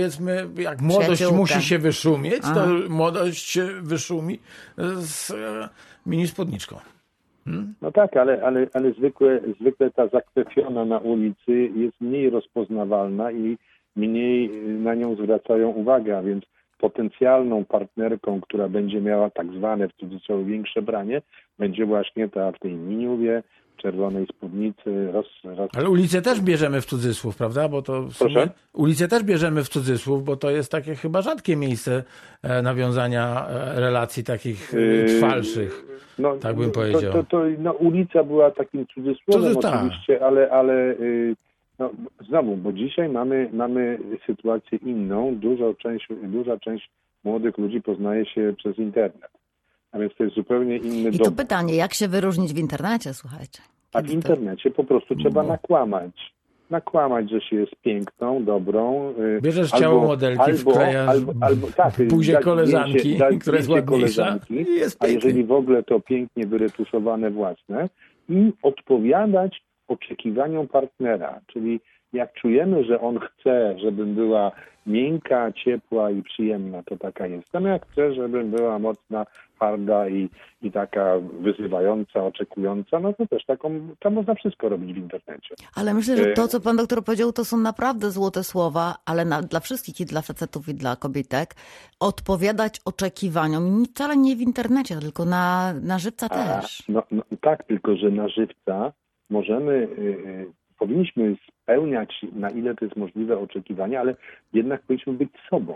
[0.57, 2.53] jak młodość musi się wyszumieć, Aha.
[2.53, 4.39] to młodość się wyszumi
[4.97, 5.69] z e,
[6.05, 6.75] mini spódniczką.
[7.81, 13.57] No tak, ale, ale, ale zwykle, zwykle ta zakwepiona na ulicy jest mniej rozpoznawalna i
[13.95, 16.43] mniej y, na nią zwracają uwagę, a więc
[16.77, 21.21] potencjalną partnerką, która będzie miała tak zwane w cudzysłowie większe branie,
[21.59, 23.43] będzie właśnie ta w tej miniuwie,
[23.81, 27.69] czerwonej spódnicy, roz, roz, Ale ulicę też bierzemy w cudzysłów, prawda?
[27.69, 28.49] Bo to w sumie, Proszę?
[28.73, 32.03] ulicę też bierzemy w cudzysłów, bo to jest takie chyba rzadkie miejsce
[32.43, 35.85] e, nawiązania e, relacji takich e, Yy, trwalszych.
[36.19, 37.13] No, Tak bym to- powiedział.
[37.13, 39.75] To, to, no, ulica była takim cudzysłowem Cudzys- tak.
[39.75, 41.35] oczywiście, ale, ale y,
[41.79, 41.91] no,
[42.27, 45.35] znowu, bo dzisiaj mamy, mamy sytuację inną.
[45.35, 46.89] Dużo część, duża część
[47.23, 49.31] młodych ludzi poznaje się przez internet.
[49.91, 51.35] A więc to jest zupełnie inny I tu dom.
[51.35, 53.61] pytanie, jak się wyróżnić w internecie, słuchajcie?
[53.93, 55.49] A w internecie po prostu trzeba No.
[55.49, 56.11] nakłamać.
[56.69, 59.13] Nakłamać, że się jest piękną, dobrą.
[59.37, 64.53] y, Bierzesz ciało modelki, wklejasz albo, albo, tak, buzię koleżanki, zdjęcie- która jest ładniejsza koleżanki,
[64.53, 67.89] i jest a jeżeli w ogóle to pięknie wyretuszowane własne
[68.29, 71.79] i odpowiadać oczekiwaniom partnera, czyli
[72.13, 74.51] jak czujemy, że on chce, żebym była
[74.85, 77.65] miękka, ciepła i przyjemna, to taka jestem.
[77.65, 80.29] Jak chcę, żebym była mocna, twarda i,
[80.61, 83.69] i taka wyzywająca, oczekująca, no to też taką,
[83.99, 85.55] tam można wszystko robić w internecie.
[85.75, 89.41] Ale myślę, że to, co pan doktor powiedział, to są naprawdę złote słowa, ale na,
[89.41, 91.55] dla wszystkich i dla facetów i dla kobietek
[91.99, 93.85] odpowiadać oczekiwaniom.
[93.85, 96.83] Wcale nie w internecie, tylko na, na żywca A, też.
[96.89, 98.93] no, no, tak, tylko że na żywca
[99.29, 104.15] możemy, y, y, powinniśmy spełniać na ile to jest możliwe oczekiwania, ale
[104.53, 105.75] jednak powinniśmy być sobą,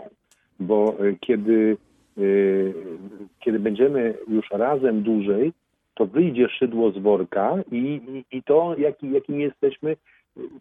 [0.60, 1.76] bo y, kiedy,
[2.18, 2.74] y,
[3.40, 5.52] kiedy będziemy już razem dłużej,
[5.94, 9.96] to wyjdzie szydło z worka i, i, i to, jaki, jakim jesteśmy,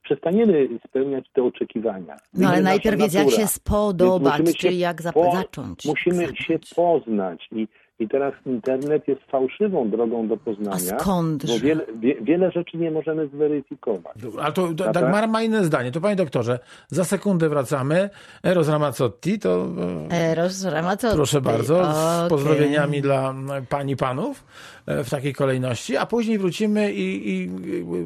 [0.03, 2.17] przestaniemy spełniać te oczekiwania.
[2.33, 5.85] No ale najpierw jest jak się spodobać, czyli jak zap- po- zacząć.
[5.85, 6.39] Musimy zacząć.
[6.39, 7.67] się poznać i,
[7.99, 11.47] i teraz internet jest fałszywą drogą do A poznania, skądże?
[11.53, 14.15] bo wiele, wie, wiele rzeczy nie możemy zweryfikować.
[14.41, 14.73] Ale to.
[14.73, 15.91] Dagmar ma inne zdanie.
[15.91, 18.09] To panie doktorze, za sekundę wracamy.
[18.43, 19.67] Eros Ramazzotti, to
[20.11, 21.15] e, Eros Ramazzotti.
[21.15, 22.29] proszę bardzo, z Okej.
[22.29, 23.33] pozdrowieniami dla
[23.69, 24.43] pani panów
[24.85, 27.49] e, w takiej kolejności, a później wrócimy i, i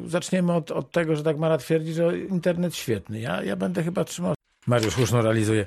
[0.06, 3.20] zaczniemy od, od tego, że Dagmara twierdzi, że internet świetny.
[3.20, 4.34] Ja, ja będę chyba trzymał
[4.68, 5.66] Mariusz Huszno realizuje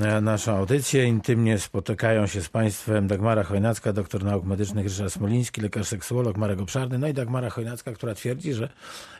[0.00, 1.04] e, naszą audycję.
[1.04, 6.60] Intymnie spotykają się z Państwem Dagmara Chojnacka, doktor nauk medycznych Ryszard Smoliński, lekarz seksuolog Marek
[6.60, 8.68] Obszarny, no i Dagmara Chojnacka, która twierdzi, że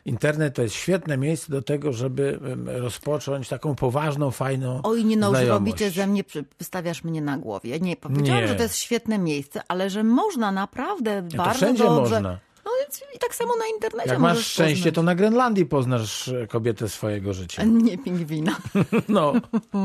[0.05, 5.31] internet to jest świetne miejsce do tego, żeby rozpocząć taką poważną, fajną Oj, nie no,
[5.31, 5.59] znajomość.
[5.59, 6.25] robicie ze mnie,
[6.59, 7.81] wystawiasz mnie na głowie.
[7.81, 8.49] Nie, powiedziałam, Nie.
[8.49, 12.15] że to jest świetne miejsce, ale że można naprawdę bardzo wszędzie dobrze.
[12.15, 12.39] można.
[12.89, 14.95] Więc i tak samo na internecie Jak masz szczęście, poznać.
[14.95, 17.65] to na Grenlandii poznasz e, kobietę swojego życia.
[17.89, 18.57] Nie pingwina.
[19.09, 19.33] No,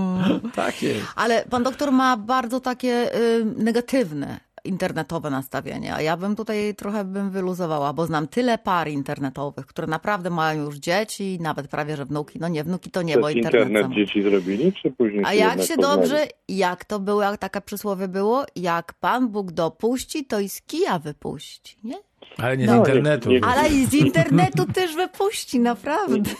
[0.55, 1.05] tak jest.
[1.15, 7.03] Ale pan doktor ma bardzo takie y, negatywne internetowe nastawienie, a ja bym tutaj trochę
[7.05, 12.05] bym wyluzowała, bo znam tyle par internetowych, które naprawdę mają już dzieci, nawet prawie, że
[12.05, 12.39] wnuki.
[12.39, 13.93] No nie, wnuki to nie, bo internet, internet sam.
[13.93, 15.81] dzieci zrobili, czy później A się jak się poznali?
[16.01, 20.61] dobrze, jak to było, jak taka przysłowie było, jak Pan Bóg dopuści, to i z
[20.61, 21.95] kija wypuści, nie?
[22.37, 23.29] Ale nie z No, internetu.
[23.29, 26.31] nie- nie- Ale i z internetu też wypuści, naprawdę.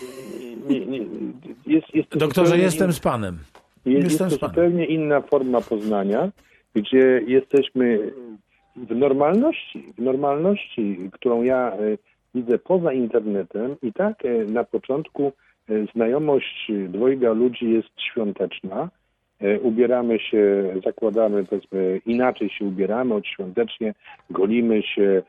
[0.70, 0.98] Nie, nie,
[1.68, 3.38] jest, jest to Doktorze, jestem in- z panem.
[3.86, 4.56] Jest, jest Jestem to z panem.
[4.56, 6.32] zupełnie inna forma poznania,
[6.76, 8.12] gdzie jesteśmy
[8.76, 11.98] w normalności, w normalności, którą ja e,
[12.36, 15.32] widzę poza internetem i tak e, na początku
[15.70, 18.90] e, znajomość dwojga ludzi jest świąteczna.
[19.62, 23.94] Ubieramy się, zakładamy, powiedzmy, inaczej się ubieramy, odświątecznie,
[24.30, 25.24] golimy się,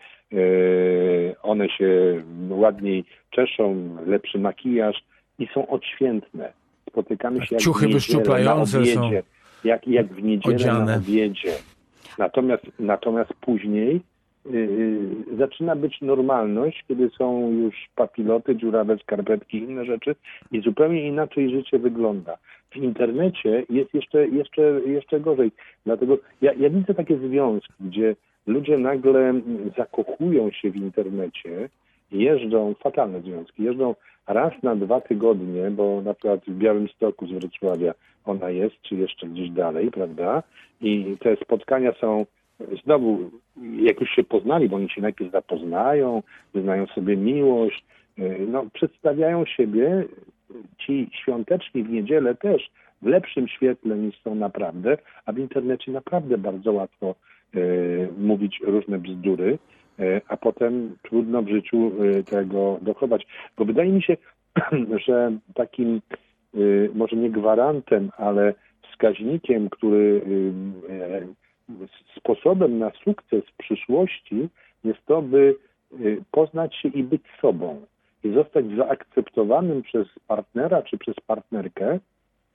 [1.42, 5.04] one się ładniej czeszą, lepszy makijaż
[5.38, 6.52] i są odświętne.
[6.90, 9.22] Spotykamy się jak Ciuchy w niedzielę na są obiedzie,
[9.64, 10.84] jak, jak w niedzielę odziane.
[10.84, 11.52] na obiedzie.
[12.18, 14.00] Natomiast, natomiast później
[14.50, 14.98] yy,
[15.38, 20.14] zaczyna być normalność, kiedy są już papiloty, dziurawe skarpetki inne rzeczy
[20.52, 22.36] i zupełnie inaczej życie wygląda.
[22.70, 25.52] W internecie jest jeszcze, jeszcze, jeszcze gorzej.
[25.86, 29.34] Dlatego ja, ja widzę takie związki, gdzie ludzie nagle
[29.76, 31.68] zakochują się w internecie,
[32.12, 33.94] jeżdżą, fatalne związki, jeżdżą
[34.26, 39.26] raz na dwa tygodnie, bo na przykład w Białymstoku z Wrocławia ona jest, czy jeszcze
[39.26, 40.42] gdzieś dalej, prawda?
[40.80, 42.26] I te spotkania są
[42.84, 43.30] znowu,
[43.76, 46.22] jak już się poznali, bo oni się najpierw zapoznają,
[46.54, 47.84] wyznają sobie miłość,
[48.18, 50.04] yy, no, przedstawiają siebie
[50.78, 52.70] ci świąteczni w niedzielę też
[53.02, 57.14] w lepszym świetle niż są naprawdę, a w internecie naprawdę bardzo łatwo
[58.18, 59.58] mówić różne bzdury,
[59.98, 63.26] yy, a potem trudno w życiu yy, tego dochować.
[63.58, 64.16] Bo wydaje mi się,
[65.06, 66.00] że takim
[66.94, 70.22] może nie gwarantem, ale wskaźnikiem, który
[72.16, 74.48] sposobem na sukces w przyszłości
[74.84, 75.56] jest to, by
[76.30, 77.80] poznać się i być sobą
[78.24, 81.98] i zostać zaakceptowanym przez partnera czy przez partnerkę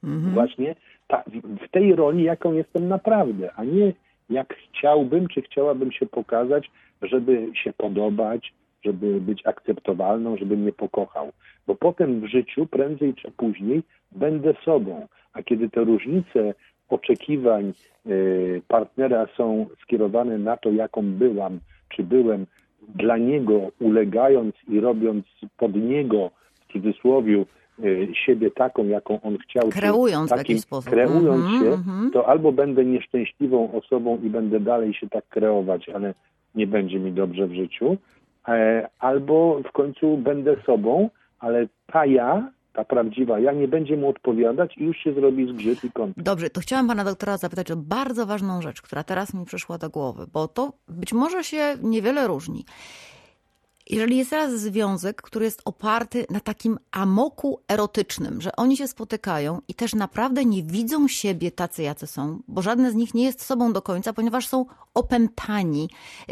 [0.03, 0.33] Mhm.
[0.33, 0.75] właśnie
[1.07, 1.23] ta,
[1.65, 3.93] w tej roli, jaką jestem naprawdę, a nie
[4.29, 8.53] jak chciałbym czy chciałabym się pokazać, żeby się podobać,
[8.85, 11.31] żeby być akceptowalną, żeby mnie pokochał.
[11.67, 15.07] Bo potem w życiu, prędzej czy później, będę sobą.
[15.33, 16.53] A kiedy te różnice
[16.89, 17.73] oczekiwań
[18.07, 22.45] y, partnera są skierowane na to, jaką byłam, czy byłem,
[22.95, 25.25] dla niego ulegając i robiąc
[25.57, 27.45] pod niego, w cudzysłowie,
[28.25, 29.69] siebie taką, jaką on chciał.
[29.69, 30.89] Kreując w takim, jakiś sposób.
[30.89, 32.11] Kreując Mhm, się, mhm.
[32.11, 36.13] to albo będę nieszczęśliwą osobą i będę dalej się tak kreować, ale
[36.55, 37.97] nie będzie mi dobrze w życiu,
[38.47, 44.09] e, albo w końcu będę sobą, ale ta ja, ta prawdziwa ja nie będzie mu
[44.09, 46.13] odpowiadać i już się zrobi zgrzyt i kąt.
[46.17, 49.89] Dobrze, to chciałam pana doktora zapytać o bardzo ważną rzecz, która teraz mi przyszła do
[49.89, 52.65] głowy, bo to być może się niewiele różni.
[53.89, 59.59] Jeżeli jest teraz związek, który jest oparty na takim amoku erotycznym, że oni się spotykają
[59.67, 63.45] i też naprawdę nie widzą siebie tacy, jacy są, bo żadne z nich nie jest
[63.45, 65.89] sobą do końca, ponieważ są opętani.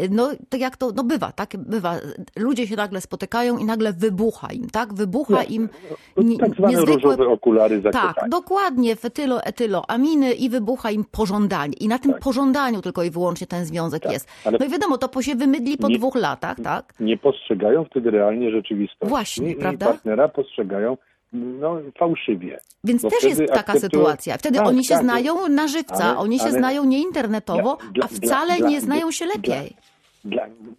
[0.10, 1.58] No, tak jak to no bywa, tak?
[1.58, 1.96] Bywa.
[2.36, 4.94] Ludzie się nagle spotykają i nagle wybucha im, tak?
[4.94, 5.70] Wybucha im
[6.18, 6.96] nie, tak zwane niezwykłe...
[6.96, 8.14] różowe okulary zakochania.
[8.14, 11.74] Tak, dokładnie, fetylo, etylo, aminy i wybucha im pożądanie.
[11.74, 14.28] I na tym pożądaniu tylko i wyłącznie ten związek Tak, jest.
[14.60, 16.94] No i wiadomo, to po się wymydli po Nie- dwóch latach, tak?
[17.00, 19.10] Nie postrzegają wtedy realnie rzeczywistości.
[19.10, 19.86] Właśnie, I prawda?
[19.86, 20.98] partnera postrzegają
[21.34, 22.60] no, fałszywie.
[22.84, 24.38] Więc też jest taka akceptują- sytuacja.
[24.38, 27.78] Wtedy Tak, oni się tak, znają na żywca, ale- oni się ale- znają nie internetowo,
[27.94, 29.74] Dla- a wcale dla- nie znają dla- się lepiej.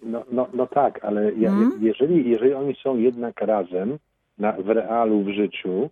[0.02, 1.72] No, no, no tak, ale ja, Mhm.
[1.80, 3.98] jeżeli, jeżeli oni są jednak razem
[4.38, 5.90] na, w realu, w życiu,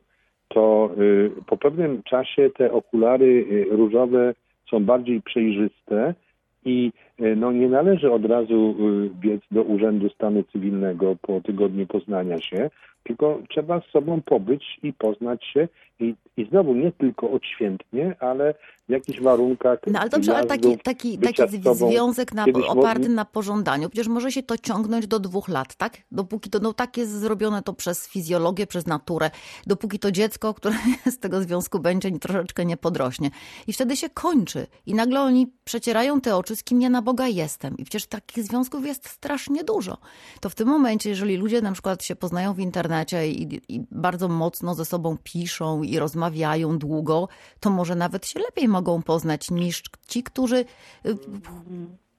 [0.48, 4.34] to y, po pewnym czasie te okulary y, różowe
[4.70, 6.14] są bardziej przejrzyste
[6.64, 12.40] i no, nie należy od razu y, biec do Urzędu Stanu Cywilnego po tygodniu poznania
[12.40, 12.70] się,
[13.04, 15.68] tylko trzeba z sobą pobyć i poznać się
[16.00, 18.54] i, i znowu nie tylko odświętnie, ale
[18.88, 21.90] w jakichś warunkach No ale dobrze, ale taki, taki, taki sobą.
[21.90, 25.98] związek na, oparty na pożądaniu, przecież może się to ciągnąć do dwóch lat, tak?
[26.12, 29.30] Dopóki to, no tak jest zrobione to przez fizjologię, przez naturę,
[29.66, 30.74] dopóki to dziecko, które
[31.06, 33.30] z tego związku będzie, troszeczkę nie podrośnie.
[33.66, 34.66] I wtedy się kończy.
[34.86, 37.72] I nagle oni przecierają te oczy, z kim ja na Boga jestem.
[37.78, 39.96] I przecież takich związków jest strasznie dużo.
[40.40, 44.28] To w tym momencie, jeżeli ludzie na przykład się poznają w internecie i, i bardzo
[44.28, 47.28] mocno ze sobą piszą i rozmawiają długo,
[47.60, 50.64] to może nawet się lepiej mogą poznać niż ci, którzy y,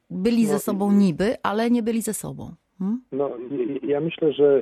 [0.09, 2.55] byli ze sobą niby, ale nie byli ze sobą.
[2.79, 3.01] Hmm?
[3.11, 3.31] No,
[3.83, 4.61] ja myślę, że,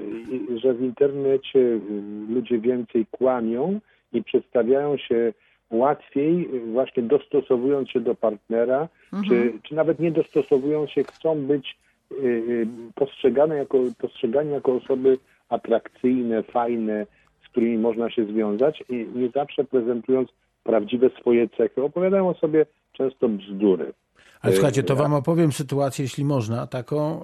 [0.63, 1.81] że w internecie y,
[2.29, 3.79] ludzie więcej kłamią
[4.13, 5.33] i przedstawiają się
[5.71, 8.87] łatwiej, y, właśnie dostosowując się do partnera,
[9.27, 11.77] czy, czy nawet nie dostosowując się, chcą być
[12.11, 15.17] y, y, postrzegane jako, postrzegani jako osoby
[15.49, 17.05] atrakcyjne, fajne,
[17.45, 20.29] z którymi można się związać i nie zawsze prezentując
[20.63, 21.83] prawdziwe swoje cechy.
[21.83, 23.93] Opowiadają o sobie często bzdury.
[24.41, 27.21] Ale słuchajcie, to wam opowiem sytuację, jeśli można, taką,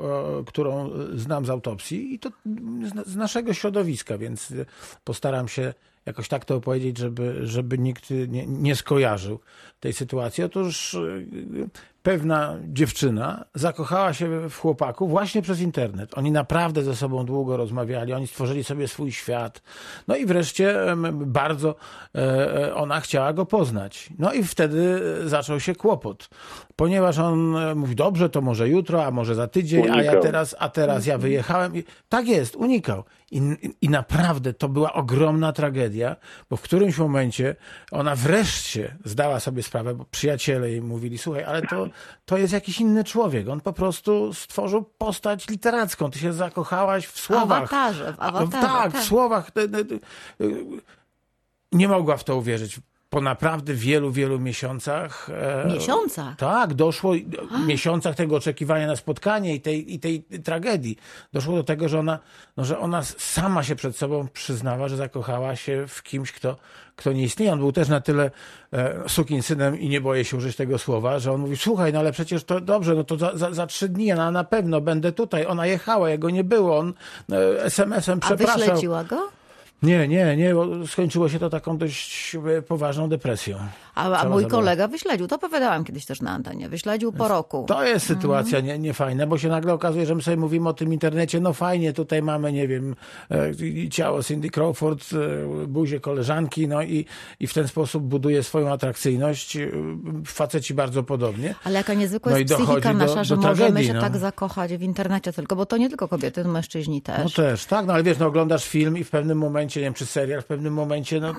[0.48, 2.30] którą znam z autopsji i to
[3.06, 4.54] z, naszego środowiska, więc
[5.04, 5.74] postaram się
[6.06, 9.40] jakoś tak to opowiedzieć, żeby, żeby nikt nie, nie skojarzył
[9.80, 10.44] tej sytuacji.
[10.44, 10.98] Otóż
[12.04, 16.18] pewna dziewczyna zakochała się w chłopaku właśnie przez internet.
[16.18, 19.62] Oni naprawdę ze sobą długo rozmawiali, oni stworzyli sobie swój świat.
[20.08, 20.76] No i wreszcie
[21.12, 21.76] bardzo
[22.16, 24.10] e, ona chciała go poznać.
[24.20, 26.30] No i wtedy zaczął się kłopot,
[26.76, 30.22] ponieważ on e, mówi, dobrze, to może jutro, a może za tydzień, a ja Unikał.
[30.22, 31.76] teraz, a teraz ja wyjechałem.
[31.76, 33.04] I, tak jest, unikał.
[33.32, 33.42] I,
[33.82, 36.16] I naprawdę to była ogromna tragedia,
[36.50, 37.56] bo w którymś momencie
[37.92, 41.88] ona wreszcie zdała sobie sprawę, bo przyjaciele jej mówili, słuchaj, ale to,
[42.26, 43.50] to jest jakiś inny człowiek.
[43.50, 46.12] On po prostu stworzył postać literacką.
[46.12, 47.58] Ty się zakochałaś w słowach.
[47.58, 49.02] awatarze, w awatarze, tak, tak.
[49.02, 49.52] w słowach.
[49.52, 49.84] Te- te-
[51.72, 52.80] Nie mogła w to uwierzyć.
[53.12, 55.30] Po naprawdę wielu, wielu miesiącach.
[55.66, 56.36] e, Miesiącach?
[56.38, 57.14] Tak, doszło
[57.64, 60.98] w miesiącach tego oczekiwania na spotkanie i tej, i tej tragedii.
[61.34, 62.20] Doszło do tego, że ona,
[62.58, 66.56] no, że ona sama się przed sobą przyznała, że zakochała się w kimś, kto,
[66.96, 67.54] kto nie istnieje.
[67.54, 68.32] On był też na tyle
[68.74, 72.12] e, sukinsynem i nie boję się użyć tego słowa, że on mówi, słuchaj, no ale
[72.12, 75.46] przecież to dobrze, no to za, za, za trzy dni na, na pewno będę tutaj.
[75.46, 76.94] Ona jechała, jego nie było, on
[77.32, 78.60] e, SMS-em A przepraszał.
[78.60, 79.30] wyśledziła go?
[79.84, 83.58] Nie, nie, nie, bo skończyło się to taką dość e, poważną depresją.
[83.96, 84.50] A, a mój zabawa.
[84.62, 87.66] kolega wyśledził, to opowiadałem kiedyś też na antenie, wyśledził po roku.
[87.68, 90.94] To jest sytuacja nie, niefajna, bo się nagle okazuje, że my sobie mówimy o tym
[90.94, 92.96] internecie, no fajnie, tutaj mamy, nie wiem,
[93.32, 97.06] e, ciało Cindy Crawford, e, buzię koleżanki, no i,
[97.40, 99.58] i w ten sposób buduje swoją atrakcyjność.
[100.26, 101.56] Faceci bardzo podobnie.
[101.64, 104.02] Ale jaka niezwykła No jest psychika do- nasza, że do możemy tragedii, się no.
[104.02, 107.24] tak zakochać w internecie tylko, bo to nie tylko kobiety, to mężczyźni też.
[107.24, 109.94] No też, tak, no ale wiesz, no oglądasz film i w pewnym momencie, nie wiem,
[109.94, 111.34] czy serial, w pewnym momencie, no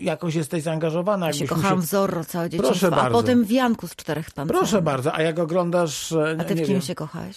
[0.00, 1.26] jakoś jesteś zaangażowana.
[1.26, 3.18] Ja się kochałam w Zorro całe Proszę dzieciństwo, a bardzo.
[3.18, 4.58] potem w Janku z czterech pancerzy.
[4.58, 6.12] Proszę bardzo, a jak oglądasz...
[6.12, 7.36] e, A ty w kim wiem, się kochałeś?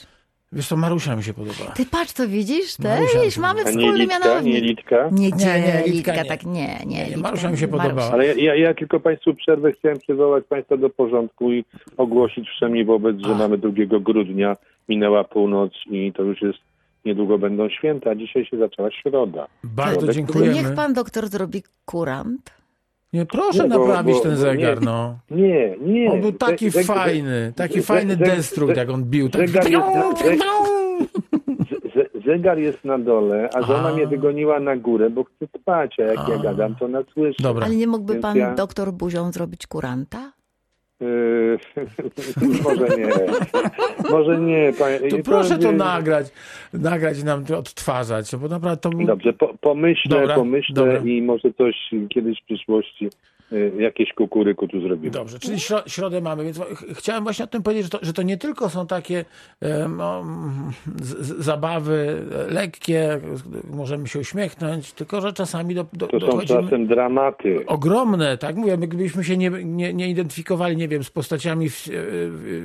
[0.52, 1.72] Wiesz co, Marusia mi się podoba.
[1.76, 2.76] Ty patrz, to widzisz?
[2.76, 4.54] Też się mamy A nie wspólny mianownik.
[4.54, 5.10] Nie Litka?
[5.12, 6.26] Nie, Nie, nie, Litka nie.
[6.26, 6.86] tak nie, nie.
[6.86, 7.84] Nie, Litka Marusia mi się Marusia.
[7.90, 8.12] podobała.
[8.14, 11.66] Ale ja, ja, ja tylko Państwu przerwę chciałem przywołać Państwa do porządku i
[11.98, 14.56] ogłosić wszemi wobec, że mamy 2 grudnia,
[14.90, 16.60] minęła północ i to już jest,
[17.08, 19.48] niedługo będą święta, a dzisiaj się zaczęła środa.
[19.64, 20.54] Bardzo Niech dziękujemy.
[20.54, 22.58] Niech pan doktor zrobi kurant.
[23.14, 24.86] Nie, proszę Nie, bo- naprawić bo- ten zegar, nie.
[24.86, 25.18] no.
[25.32, 26.12] Nie, nie.
[26.12, 28.26] On był taki Ze- ze- fajny, taki ze- fajny ze-
[28.78, 29.30] jak on bił.
[29.30, 29.50] Tak.
[29.50, 29.86] zegar jest
[32.26, 33.94] Zegar jest na dole, a żona A.
[33.94, 36.44] mnie wygoniła na górę, bo chce spać, a jak ja A.
[36.44, 37.44] gadam, to ona słyszy.
[37.44, 37.66] Dobra.
[37.66, 40.32] Ale nie mógłby Więc pan ja- doktor buzią zrobić kuranta?
[41.00, 41.58] Yy,
[42.64, 43.08] może nie.
[44.10, 44.74] Może nie.
[44.80, 46.28] Panie, To proszę to wie- nagrać,
[46.74, 48.90] nagrać i nam to odtwarzać, bo naprawdę to.
[49.06, 50.98] Dobrze, po, pomyślę, Dobra, pomyślę dobra.
[50.98, 51.76] i może coś
[52.10, 53.10] kiedyś w przyszłości,
[53.80, 55.12] jakieś kukuryku tu zrobimy.
[55.12, 58.14] Dobrze, czyli śro, środę mamy, więc ch- chciałem właśnie o tym powiedzieć, że to, że
[58.14, 59.26] to nie tylko są takie
[59.62, 60.26] em, no,
[61.02, 63.20] z, zabawy e, lekkie,
[63.70, 67.66] możemy się uśmiechnąć, tylko że czasami do, do, To są czasem dramaty.
[67.66, 71.88] Ogromne, tak mówię, my gdybyśmy się nie, nie, nie identyfikowali, nie wiem, z postaciami w,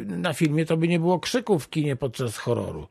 [0.07, 2.87] na filmie, to by nie było krzyków w kinie podczas horroru.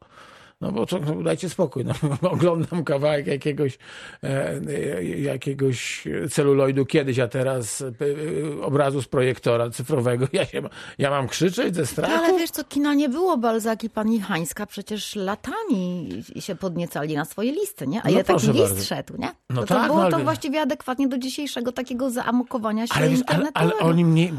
[0.61, 1.93] No bo to, no, dajcie spokój, no,
[2.31, 3.77] oglądam kawałek jakiegoś,
[4.23, 4.61] e,
[4.97, 10.27] e, jakiegoś celuloidu kiedyś, a teraz e, e, obrazu z projektora cyfrowego.
[10.33, 10.61] Ja, się,
[10.97, 12.13] ja mam krzyczeć ze No, strachu?
[12.25, 16.09] ale wiesz co, kina nie było, Balzak i pani Hańska przecież latami
[16.39, 18.01] się podniecali na swoje listy, nie?
[18.03, 18.83] A No ja taki list bardzo.
[18.83, 19.31] szedł, nie?
[19.49, 23.09] No to, to tak, było no to właściwie adekwatnie do dzisiejszego takiego zaamokowania się Ale,
[23.09, 23.81] wiesz, ale, internetowego.
[23.81, 24.31] ale oni mnie,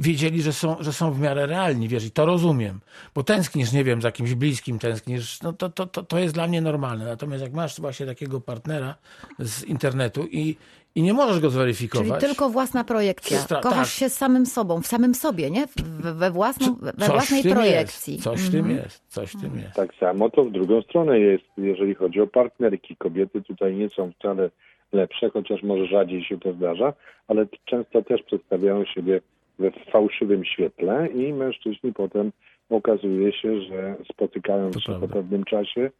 [0.00, 2.80] wiedzieli, że są, że są w miarę realni, wiesz, i to rozumiem.
[3.14, 6.46] Bo tęsknisz, nie wiem, za kimś bliskim, tęsknisz, no to, to, to, to jest dla
[6.46, 7.04] mnie normalne.
[7.04, 8.94] Natomiast jak masz właśnie takiego partnera
[9.38, 10.56] z internetu i,
[10.94, 12.20] i nie możesz go Czyli zweryfikować.
[12.20, 13.38] tylko własna projekcja.
[13.38, 13.98] Stra- Kochasz tak.
[13.98, 15.66] się z samym sobą, w samym sobie, nie?
[15.76, 18.12] We, we, własną, we własnej w projekcji.
[18.12, 19.74] Jest, coś w tym jest, coś w tym jest.
[19.76, 22.96] Tak samo to w drugą stronę jest, jeżeli chodzi o partnerki.
[22.96, 24.50] Kobiety tutaj nie są wcale
[24.92, 26.92] lepsze, chociaż może rzadziej się to zdarza,
[27.28, 29.20] ale często też przedstawiają siebie
[29.58, 32.32] we fałszywym świetle i mężczyźni potem
[32.70, 35.14] okazuje się, że spotykając To się po prawda.
[35.16, 35.90] pewnym czasie,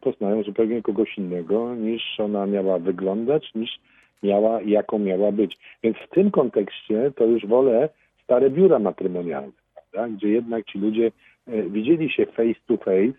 [0.00, 3.70] poznają zupełnie kogoś innego niż ona miała wyglądać, niż
[4.22, 5.58] miała, jaką miała być.
[5.82, 7.88] Więc w tym kontekście to już wolę
[8.24, 10.16] stare biura matrymonialne, prawda?
[10.16, 11.12] gdzie jednak ci ludzie
[11.46, 13.12] e, widzieli się face to face.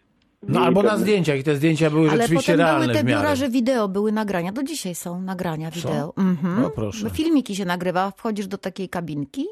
[0.43, 2.93] No mieli albo na pewne- zdjęciach i te zdjęcia były Ale rzeczywiście potem były realne
[2.93, 4.51] te biura, że wideo były nagrania.
[4.51, 5.89] Do dzisiaj są nagrania Są?
[5.89, 6.13] wideo.
[6.17, 6.61] Mhm.
[6.61, 7.09] No proszę.
[7.09, 9.45] Filmiki się nagrywa, wchodzisz do takiej kabinki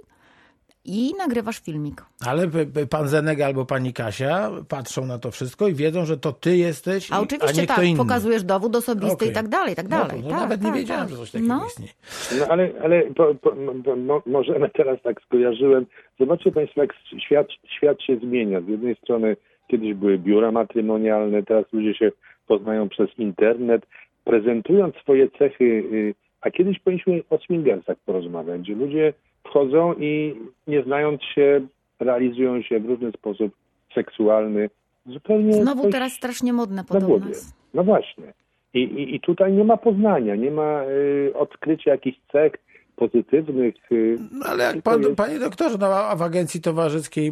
[0.90, 2.02] i nagrywasz filmik.
[2.26, 2.48] Ale
[2.90, 7.10] pan Zenek albo pani Kasia patrzą na to wszystko i wiedzą, że to ty jesteś,
[7.10, 7.98] i- A oczywiście nie kto tak, inny.
[7.98, 9.30] pokazujesz dowód osobisty Okej.
[9.30, 10.24] i tak dalej, i tak No, dalej.
[10.24, 11.10] to tak, nawet nie tak, wiedziałem, tak.
[11.12, 11.66] że coś takiego no.
[11.68, 11.92] istnieje.
[12.40, 13.52] No ale, ale po, po,
[13.86, 15.86] po, mo, możemy teraz tak skojarzyłem.
[16.20, 16.94] Zobaczcie Państwo, jak
[17.26, 18.62] świat, świat się zmienia.
[18.62, 19.36] Z jednej strony
[19.68, 22.12] kiedyś były biura matrymonialne, teraz ludzie się
[22.48, 23.82] poznają przez internet,
[24.24, 25.64] prezentując swoje cechy.
[25.66, 29.14] y, A kiedyś powinniśmy o swingersach porozmawiać, gdzie ludzie
[29.44, 30.36] wchodzą i
[30.68, 31.62] nie znając się,
[32.00, 33.54] realizują się w różny sposób
[33.96, 34.70] seksualny.
[35.06, 37.32] Zupełnie Znowu teraz strasznie modne podobno.
[37.74, 38.34] No właśnie.
[38.74, 42.52] I, i, I tutaj nie ma poznania, nie ma y, odkrycia jakichś cech
[43.00, 43.76] pozytywnych.
[43.92, 47.32] Y, No, ale jak pan, jest- panie doktorze, no, a w agencji towarzyskiej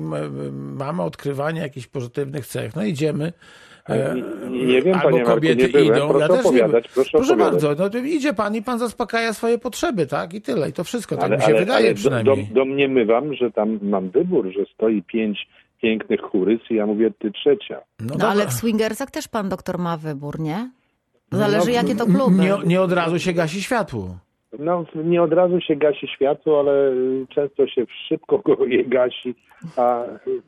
[0.54, 2.76] mamy odkrywanie jakichś pozytywnych cech.
[2.76, 3.34] No idziemy.
[3.90, 4.16] e,
[4.50, 5.86] Nie- nie wiem, albo panie Marku, kobiety nie byłem.
[5.86, 6.08] idą.
[6.10, 6.94] Proszę ja też nie opowiadać, byłem.
[6.94, 7.64] proszę proszę opowiadać.
[7.64, 10.34] bardzo, no idzie pan i pan zaspokaja swoje potrzeby, tak?
[10.34, 10.70] I tyle.
[10.70, 12.48] I to wszystko, tak mi się ale, wydaje ale do, przynajmniej.
[12.48, 15.48] do, domniemywam, że tam mam wybór, że stoi pięć
[15.82, 17.82] pięknych chórys i ja mówię, ty trzecia.
[18.00, 20.72] No, No ale w swingersach też pan doktor ma wybór, nie?
[21.32, 22.36] Zależy No, jakie to kluby.
[22.44, 24.18] Nie, nie od razu się gasi światło.
[24.60, 29.36] No, nie od razu się gasi światło, ale y, często się szybko go je gasi,
[29.76, 30.04] a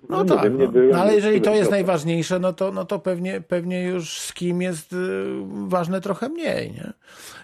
[0.10, 0.72] No, no, tak, wiem, nie no.
[0.72, 0.89] byłem.
[0.89, 4.62] No, ale jeżeli to jest najważniejsze, no to, no to pewnie, pewnie już z kim
[4.62, 4.95] jest y,
[5.68, 6.93] ważne trochę mniej, nie?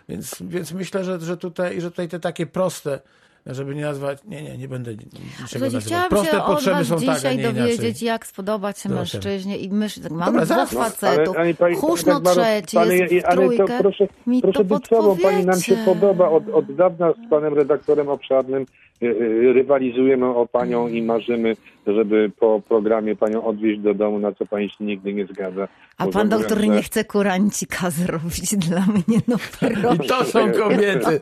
[0.10, 3.00] Więc, więc myślę, że, że, tutaj, że tutaj te takie proste,
[3.46, 5.18] żeby nie nazwać, nie, nie, nie będę niczego
[5.48, 6.10] Słuchajcie, nazywał.
[6.10, 8.08] Proste się od potrzeby was są tak, a dzisiaj nie dowiedzieć, inaczej.
[8.08, 9.18] jak spodobać się Proszę.
[9.18, 12.98] mężczyźnie i myśl, Dobra, mamy zaraz, dwóch facetów, ale pani- Huszno tak bardzo- trzeci, pani-
[12.98, 16.30] jest w ale to trójkę, proszę, mi proszę to być sobą, pani nam się podoba.
[16.30, 18.66] Od, od dawna z panem redaktorem obszarnym
[19.04, 21.56] y, y, rywalizujemy o panią i marzymy,
[21.94, 25.68] żeby po programie panią odwieźć do domu, na co pani się nigdy nie zgadza.
[25.98, 29.96] A pan doktor że- nie chce kurancika zrobić dla mnie, no proszę.
[30.04, 31.20] I to są kobiety.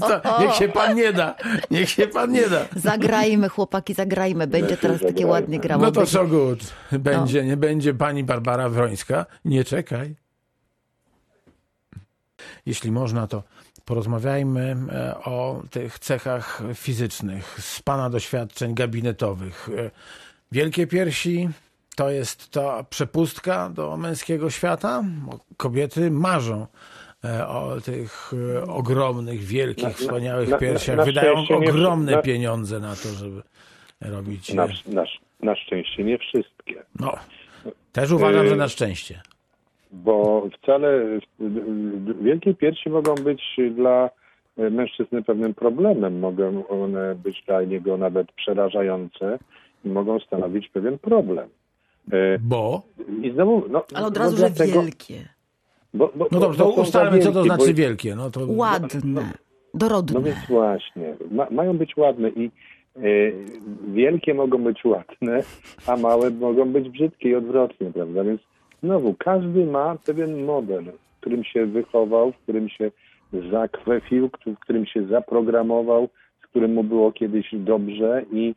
[0.00, 1.34] To, niech się pan nie da.
[1.70, 2.66] Niech się pan nie da.
[2.76, 4.46] Zagrajmy, chłopaki, zagrajmy.
[4.46, 5.82] Będzie teraz takie ładnie grało.
[5.82, 6.74] No to so good.
[6.92, 9.26] Będzie, nie będzie pani Barbara Wrońska.
[9.44, 10.14] Nie czekaj.
[12.66, 13.42] Jeśli można, to
[13.84, 19.68] porozmawiajmy e, o tych cechach fizycznych z pana doświadczeń gabinetowych.
[19.78, 19.90] E,
[20.52, 21.48] Wielkie piersi
[21.96, 25.04] to jest ta przepustka do męskiego świata.
[25.56, 26.66] Kobiety marzą
[27.24, 28.32] e, o tych
[28.68, 30.96] ogromnych, wielkich, Na- wspaniałych na- piersiach.
[30.96, 33.42] na Wydają nie- ogromne na- pieniądze na to, żeby
[34.00, 34.52] robić.
[34.54, 34.66] Na,
[35.40, 36.82] na, szczęście nie wszystkie.
[37.00, 37.14] No,
[37.92, 39.20] też uważam, że na szczęście.
[39.94, 41.02] Bo wcale
[42.22, 44.10] wielkie piersi mogą być dla
[44.56, 46.18] mężczyzny pewnym problemem.
[46.18, 49.38] Mogą one być dla niego nawet przerażające
[49.84, 51.48] i mogą stanowić pewien problem.
[52.12, 52.82] Y, Bo?
[53.22, 55.28] I znowu, no, Ale od no razu, że wielkie,
[55.94, 58.14] Bo, bo, No dobrze, to ustalmy, co to znaczy bo- wielkie.
[58.14, 59.22] No to ładne, No
[59.74, 60.22] dorodne.
[60.22, 62.50] więc właśnie, ma, mają być ładne i
[63.88, 65.42] wielkie mogą być ładne,
[65.86, 68.24] a małe mogą być brzydkie i odwrotnie, prawda?
[68.24, 68.40] Więc
[68.84, 72.90] znowu, każdy ma pewien model, w którym się wychował, w którym się
[73.52, 76.08] zakwefił, w którym się zaprogramował,
[76.44, 78.54] z którym mu było kiedyś dobrze i,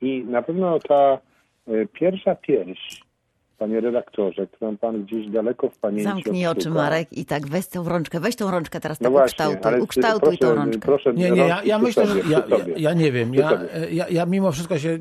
[0.00, 1.18] i na pewno ta
[1.92, 3.02] pierwsza pierś,
[3.58, 6.70] panie redaktorze, którą pan gdzieś daleko w pamięci Zamknij oczy.
[6.70, 9.82] Marek, i tak weź tą rączkę, weź tą rączkę teraz No tak właśnie, ukształtuj, ale
[9.82, 10.80] ukształtuj proszę, tą rączkę.
[10.80, 13.34] Proszę Nie, nie, ja, ja myślę, że ja, ja, ja nie wiem.
[13.34, 13.58] Ja,
[13.90, 14.98] ja, ja mimo wszystko się,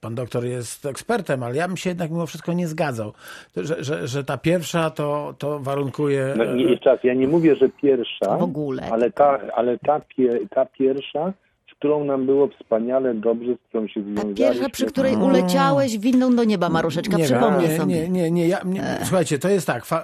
[0.00, 3.12] pan doktor jest ekspertem, ale ja bym się jednak mimo wszystko nie zgadzał,
[3.56, 6.34] że, że, że ta pierwsza to, to warunkuje...
[6.36, 8.82] No, nie, raz, ja nie mówię, że pierwsza, W ogóle.
[8.92, 11.32] ale ta, ale ta, pie, ta pierwsza,
[11.82, 14.34] którą nam było wspaniale dobrze, z którą się Ta związaliśmy.
[14.34, 17.94] pierwsza, przy której uleciałeś windą do nieba, Maruszeczka, Nie, przypomnij nie, sobie.
[17.94, 18.48] Nie, nie, nie.
[18.48, 19.84] Ja, nie Słuchajcie, to jest tak.
[19.92, 19.98] E,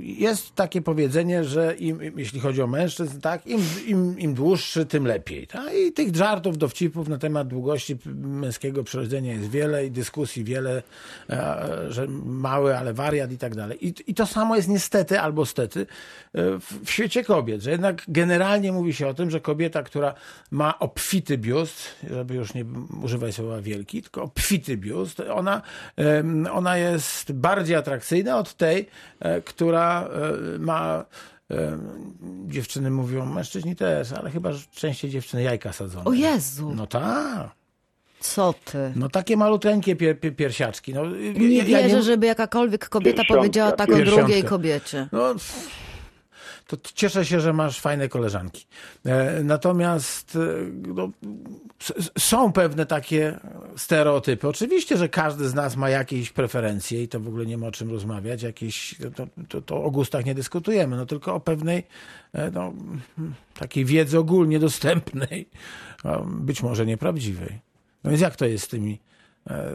[0.00, 5.06] jest takie powiedzenie, że im, jeśli chodzi o mężczyzn, tak, im, im, im dłuższy, tym
[5.06, 5.46] lepiej.
[5.46, 5.70] Tak?
[5.88, 10.82] I tych żartów, dowcipów na temat długości męskiego przyrodzenia jest wiele i dyskusji wiele,
[11.30, 13.86] e, że mały, ale wariat i tak dalej.
[13.86, 15.86] I, I to samo jest niestety albo stety e,
[16.60, 20.14] w, w świecie kobiet, że jednak generalnie mówi się o tym, że kobieta, która
[20.50, 22.64] ma obfity biust, żeby już nie
[23.02, 25.62] używać słowa wielki, tylko obfity biust, ona,
[26.52, 28.86] ona jest bardziej atrakcyjna od tej,
[29.20, 30.08] e, która
[30.54, 31.04] e, ma
[31.50, 31.78] e,
[32.46, 36.04] dziewczyny mówią, mężczyźni też, ale chyba częściej dziewczyny jajka sadzone.
[36.04, 37.50] O Jezu, No tak.
[38.20, 38.92] co ty?
[38.96, 40.94] No takie maluteńkie pier, pier, piersiaczki.
[40.94, 45.08] No, Nie ja- ja wierzę, żeby jakakolwiek kobieta Piersionka, powiedziała tak o drugiej kobiecie.
[45.12, 45.34] No,
[46.66, 48.66] to cieszę się, że masz fajne koleżanki.
[49.04, 50.38] E, Natomiast e,
[50.94, 51.10] no,
[52.18, 53.40] są pewne takie
[53.76, 54.48] stereotypy.
[54.48, 57.72] Oczywiście, że każdy z nas ma jakieś preferencje i to w ogóle nie ma o
[57.72, 58.42] czym rozmawiać.
[58.42, 61.84] Jakieś, to, to, to o gustach nie dyskutujemy, no tylko o pewnej
[62.32, 62.72] e, no,
[63.58, 65.48] takiej wiedzy ogólnie dostępnej,
[66.26, 67.58] być może nieprawdziwej.
[68.04, 68.98] No więc jak to jest z tymi,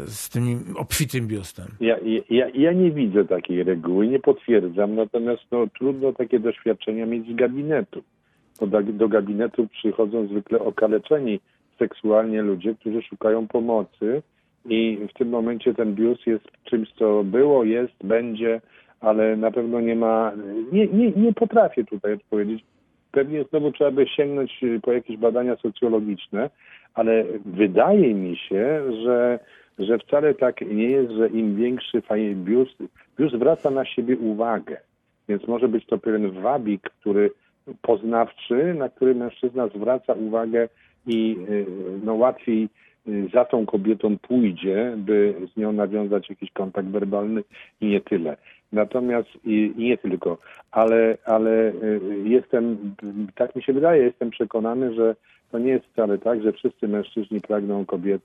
[0.05, 1.65] z tym obfitym biustem?
[1.79, 1.97] Ja,
[2.29, 7.35] ja, ja nie widzę takiej reguły, nie potwierdzam, natomiast no, trudno takie doświadczenia mieć z
[7.35, 8.03] gabinetu.
[8.61, 11.39] Do, do gabinetu przychodzą zwykle okaleczeni
[11.79, 14.21] seksualnie ludzie, którzy szukają pomocy
[14.65, 18.61] i w tym momencie ten biust jest czymś, co było, jest, będzie,
[18.99, 20.31] ale na pewno nie ma,
[20.71, 22.63] nie, nie, nie potrafię tutaj odpowiedzieć.
[23.11, 26.49] Pewnie znowu trzeba by sięgnąć po jakieś badania socjologiczne,
[26.93, 29.39] ale wydaje mi się, że,
[29.79, 32.01] że wcale tak nie jest, że im większy
[32.35, 32.83] biust,
[33.19, 34.77] biust zwraca na siebie uwagę.
[35.29, 37.31] Więc może być to pewien wabik, który
[37.81, 40.69] poznawczy, na który mężczyzna zwraca uwagę
[41.07, 41.65] i y,
[42.03, 42.69] no, łatwiej
[43.07, 47.43] y, za tą kobietą pójdzie, by z nią nawiązać jakiś kontakt werbalny
[47.81, 48.37] i nie tyle.
[48.71, 50.37] Natomiast i, i nie tylko,
[50.71, 52.95] ale, ale y, jestem,
[53.35, 55.15] tak mi się wydaje, jestem przekonany, że
[55.51, 58.21] to nie jest wcale tak, że wszyscy mężczyźni pragną kobiet,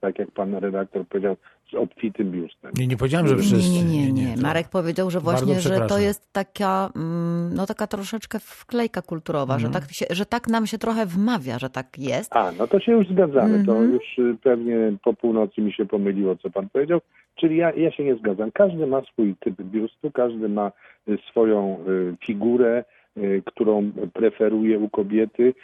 [0.00, 1.36] tak jak pan redaktor powiedział,
[1.70, 2.72] z obfitym biustem.
[2.78, 3.70] Nie, nie powiedziałem, że wszyscy.
[3.70, 4.42] Nie, nie, nie, nie.
[4.42, 9.60] Marek powiedział, że właśnie, że to jest taka, mm, no taka troszeczkę wklejka kulturowa, Mhm.
[9.72, 12.36] że, tak się, że tak nam się trochę wmawia, że tak jest.
[12.36, 13.64] A, no to się już zgadzamy.
[13.64, 13.92] To Mhm.
[13.92, 17.00] już y, pewnie po północy mi się pomyliło, co pan powiedział.
[17.36, 18.52] Czyli ja, ja się nie zgadzam.
[18.52, 20.72] Każdy ma swój typ biustu, każdy ma
[21.08, 22.84] y, swoją y, figurę,
[23.16, 25.54] y, którą preferuje u kobiety,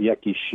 [0.00, 0.54] jakiś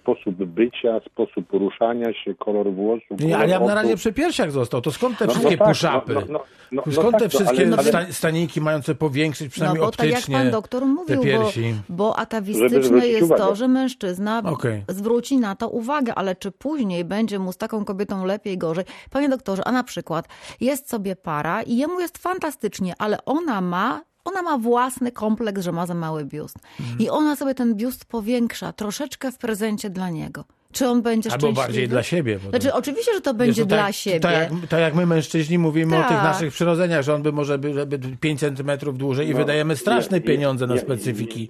[0.00, 3.20] sposób bycia, sposób poruszania się, kolor włosów.
[3.20, 4.80] Nie, ale ja bym na razie przy piersiach został.
[4.80, 6.14] To skąd te No, no wszystkie tak, puszapy?
[6.14, 6.38] no, no, no,
[6.72, 9.90] no, no skąd tak, te no, wszystkie ale- sta- staniki mające powiększyć No przynajmniej bo
[9.90, 11.74] tak jak optycznie pan doktor mówił, bo, piersi?
[11.88, 13.42] bo Żeby atawistyczne jest uwagę.
[13.42, 14.84] to, że mężczyzna Okej.
[14.88, 18.84] zwróci na to uwagę, ale czy później będzie mu z taką kobietą lepiej, gorzej?
[19.10, 20.28] Panie doktorze, a na przykład
[20.60, 25.72] jest sobie para i jemu jest fantastycznie, ale ona ma ona ma własny kompleks, że
[25.72, 26.56] ma za mały biust.
[26.80, 26.98] Mhm.
[26.98, 30.44] I ona sobie ten biust powiększa troszeczkę w prezencie dla niego.
[30.72, 31.66] Czy on będzie Albo szczęśliwy?
[31.66, 32.34] bardziej dla siebie.
[32.38, 34.20] bo to- Znaczy, oczywiście, że to Wiesz, będzie no tak- dla siebie.
[34.20, 36.24] Tak jak, tak jak my mężczyźni mówimy o tych Tak.
[36.24, 40.16] naszych przyrodzeniach, że on by może by, żeby 5 centymetrów dłużej i No, wydajemy straszne
[40.16, 41.48] ja- ja- pieniądze na ja- specyfiki,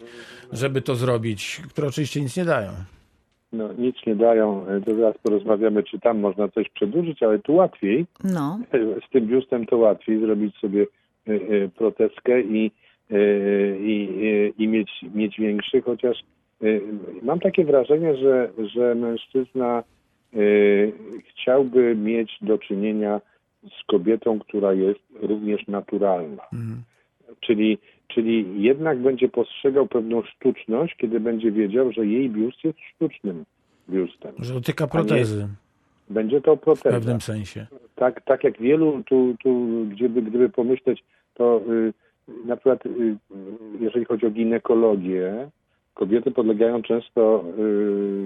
[0.53, 2.71] żeby to zrobić, które oczywiście nic nie dają.
[3.53, 4.67] No, nic nie dają.
[4.87, 8.07] To zaraz porozmawiamy, czy tam można coś przedłużyć, ale tu łatwiej.
[8.25, 8.59] No.
[9.09, 10.87] z tym biustem to łatwiej zrobić sobie
[11.29, 12.71] y, y, protezkę i,
[13.11, 14.09] y, i,
[14.59, 16.17] i mieć, mieć większy, chociaż
[17.23, 19.83] mam takie wrażenie, że, że mężczyzna
[21.31, 23.21] chciałby mieć do czynienia
[23.63, 26.43] z kobietą, która jest również naturalna.
[27.41, 33.45] Czyli, czyli jednak będzie postrzegał pewną sztuczność, kiedy będzie wiedział, że jej biust jest sztucznym
[33.89, 34.35] biustem.
[34.39, 35.49] Że dotyka protezy
[36.13, 37.67] Będzie to w proteza pewnym sensie.
[37.97, 41.05] tak, tak jak wielu tu, tu gdyby, gdyby pomyśleć,
[41.35, 41.93] to y,
[42.45, 43.17] na przykład y,
[43.81, 45.51] jeżeli chodzi o ginekologię,
[45.95, 47.53] kobiety podlegają często y,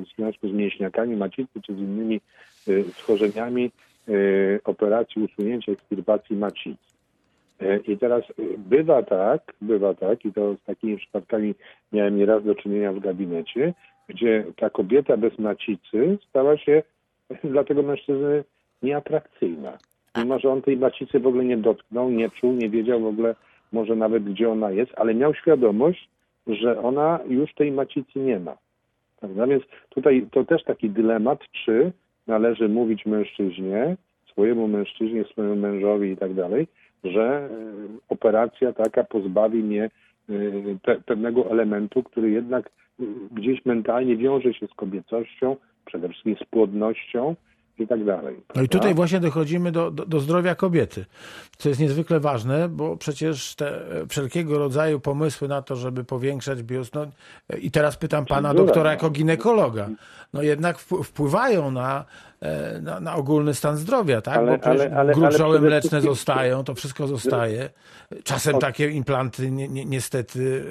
[0.03, 2.20] w związku z mięśniakami macicy czy z innymi
[2.68, 3.70] y, schorzeniami
[4.09, 6.87] y, operacji usunięcia ekstirpacji macicy.
[7.62, 11.55] Y, I teraz y, bywa tak, bywa tak, i to z takimi przypadkami
[11.93, 13.74] miałem nieraz do czynienia w gabinecie,
[14.09, 16.82] gdzie ta kobieta bez macicy stała się
[17.44, 18.44] dla tego mężczyzny
[18.82, 19.78] nieatrakcyjna.
[20.18, 23.34] Mimo, że on tej macicy w ogóle nie dotknął, nie czuł, nie wiedział w ogóle
[23.72, 26.08] może nawet gdzie ona jest, ale miał świadomość,
[26.46, 28.56] że ona już tej macicy nie ma.
[29.20, 29.46] Prawda?
[29.46, 31.92] Więc tutaj to też taki dylemat, czy
[32.26, 33.96] należy mówić mężczyźnie,
[34.30, 36.66] swojemu mężczyźnie, swojemu mężowi i tak dalej,
[37.04, 37.48] że e,
[38.08, 39.90] operacja taka pozbawi mnie e,
[40.82, 43.02] pe pewnego elementu, który jednak e,
[43.32, 45.56] gdzieś mentalnie wiąże się z kobiecością,
[45.87, 47.37] przede wszystkim z płodnością
[47.78, 48.37] i tak dalej.
[48.55, 48.97] No i tutaj prawda?
[48.97, 51.05] właśnie dochodzimy do, do, do zdrowia kobiety,
[51.57, 56.95] co jest niezwykle ważne, bo przecież te wszelkiego rodzaju pomysły na to, żeby powiększać biust,
[56.95, 57.07] no
[57.61, 58.91] i teraz pytam pana doktora no.
[58.91, 59.89] jako ginekologa,
[60.32, 62.05] no jednak wpł- wpływają na,
[62.36, 62.36] e,
[62.82, 64.37] na, na ogólny stan zdrowia, tak?
[64.37, 67.68] Ale- bo ale- ale- gruczoły mleczne zostają, to wszystko zostaje.
[68.24, 70.64] Czasem takie implanty ni, ni, niestety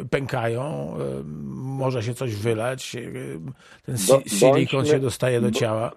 [0.00, 0.94] e, pękają, e,
[1.54, 3.00] może się coś wylać, e,
[3.86, 5.92] ten si, silikon bądźmy- się dostaje do ciała.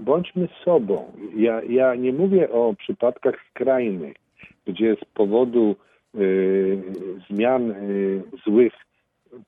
[0.00, 1.12] Bądźmy sobą.
[1.36, 4.16] Ja, ja nie mówię o przypadkach skrajnych,
[4.66, 5.76] gdzie z powodu
[6.14, 6.82] y,
[7.30, 8.72] zmian y, złych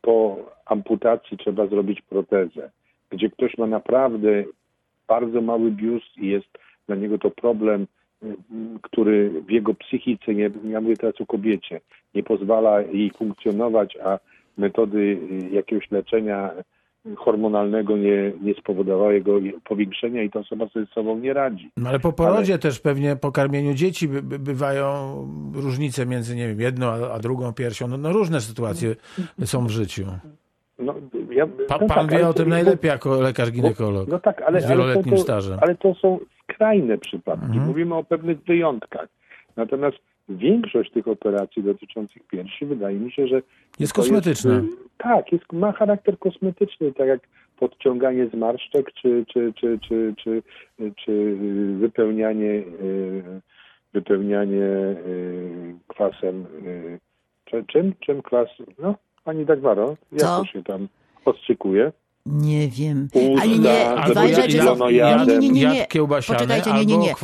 [0.01, 0.37] po
[0.67, 2.71] amputacji trzeba zrobić protezę,
[3.15, 4.45] gdzie ktoś ma naprawdę
[5.09, 6.49] bardzo mały biust i jest
[6.87, 7.87] dla niego to problem,
[8.23, 8.37] y,
[8.83, 11.81] który w jego psychice, nie, ja mówię teraz o kobiecie,
[12.15, 14.19] nie pozwala jej funkcjonować, a
[14.59, 16.51] metody y, jakiegoś leczenia
[17.17, 19.33] hormonalnego nie, nie spowodowały jego
[19.65, 21.71] powiększenia i ta osoba sobie z sobą nie radzi.
[21.77, 24.89] No ale po porodzie też pewnie po karmieniu dzieci by, by, bywają
[25.55, 27.89] różnice między, nie wiem, jedną a, a drugą piersią.
[27.89, 28.95] No, no różne sytuacje
[29.45, 30.07] są w życiu.
[30.79, 30.95] No,
[31.31, 34.09] ja, Pa, no pan tak, wie ale o tym najlepiej jako lekarz ginekolog.
[34.09, 35.59] No tak, ale, z ale, wieloletnim to, to, stażem.
[35.63, 37.47] ale to są skrajne przypadki.
[37.47, 37.67] Mhm.
[37.67, 39.09] Mówimy o pewnych wyjątkach.
[39.57, 39.97] Natomiast
[40.29, 43.43] większość tych operacji dotyczących piersi wydaje mi się, że
[43.79, 44.55] Jest kosmetyczna.
[44.55, 47.21] Jest, y, tak, jest, ma charakter kosmetyczny, tak jak
[47.59, 50.43] podciąganie zmarszczek, czy, czy, czy, czy, czy,
[51.05, 53.41] czy y, wypełnianie, y,
[53.93, 54.63] wypełnianie
[55.07, 56.47] y, kwasem.
[57.45, 57.93] czy- Czym?
[58.01, 58.49] Czym kwas?
[58.79, 58.95] No,
[59.25, 60.39] pani Dagmaro, jak Co?
[60.39, 60.89] to się tam
[61.25, 61.93] ostrzykuje?
[62.27, 63.09] Nie wiem.
[63.15, 64.91] Usta, Ale nie, jad- rzeczy są.
[64.91, 65.87] Nie, nie, nie, nie,
[66.27, 67.15] Poczekajcie, nie, nie, nie.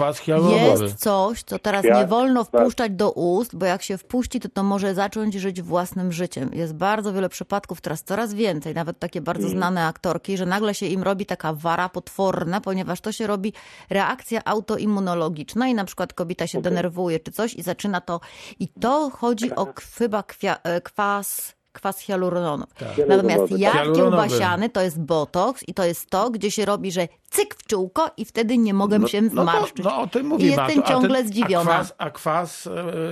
[0.71, 2.63] Jest coś, co teraz nie wolno tak.
[2.63, 6.51] wpuszczać do ust, bo jak się wpuści, to to może zacząć żyć własnym życiem.
[6.53, 9.59] Jest bardzo wiele przypadków, teraz coraz więcej, nawet takie bardzo Mm.
[9.59, 13.53] znane aktorki, że nagle się im robi taka wara potworna, ponieważ to się robi
[13.91, 18.21] reakcja autoimmunologiczna i na przykład kobieta się denerwuje czy coś i zaczyna to.
[18.61, 19.67] I to chodzi o
[19.99, 21.60] chyba kwia, e, kwas.
[21.73, 22.65] Kwas hialuronowy.
[23.09, 23.19] Natomiast
[23.49, 23.95] Hialuronowy, jad tak.
[23.95, 28.11] kiełbasiany to jest botoks i to jest to, gdzie się robi, że cyk w czółko
[28.17, 29.85] i wtedy nie mogę się No, zmarszczyć.
[29.85, 30.51] no o tym I mówimy.
[30.51, 31.71] jestem a to- a ciągle ten- zdziwiona.
[31.71, 32.67] A kwas, a kwas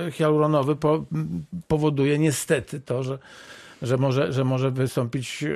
[0.07, 1.03] e, hialuronowy po,
[1.67, 3.17] powoduje niestety to, że,
[3.81, 5.47] że, może, że może wystąpić e,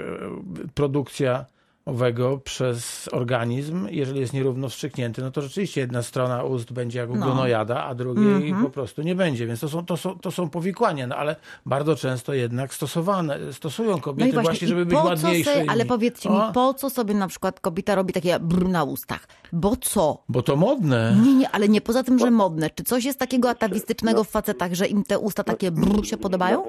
[0.75, 1.45] produkcja
[1.85, 7.09] owego przez organizm, jeżeli jest nierówno wstrzyknięty, no to rzeczywiście jedna strona ust będzie jak
[7.09, 7.25] u No.
[7.25, 8.63] glonojada, a drugiej Mhm.
[8.63, 9.47] po prostu nie będzie.
[9.47, 13.91] Więc to są, to są, to są powikłania, no ale bardzo często jednak stosowane, stosują
[13.91, 15.53] No kobiety i właśnie, właśnie, żeby być po co ładniejsze.
[15.53, 18.83] sobie, ale powiedzcie mi, O, po co sobie na przykład kobieta robi takie brr na
[18.83, 19.27] ustach?
[19.53, 20.23] Bo co?
[20.29, 21.15] Bo to modne.
[21.25, 22.69] Nie, nie, ale nie poza tym, że modne.
[22.69, 26.63] Czy coś jest takiego atawistycznego w facetach, że im te usta takie brr się podobają?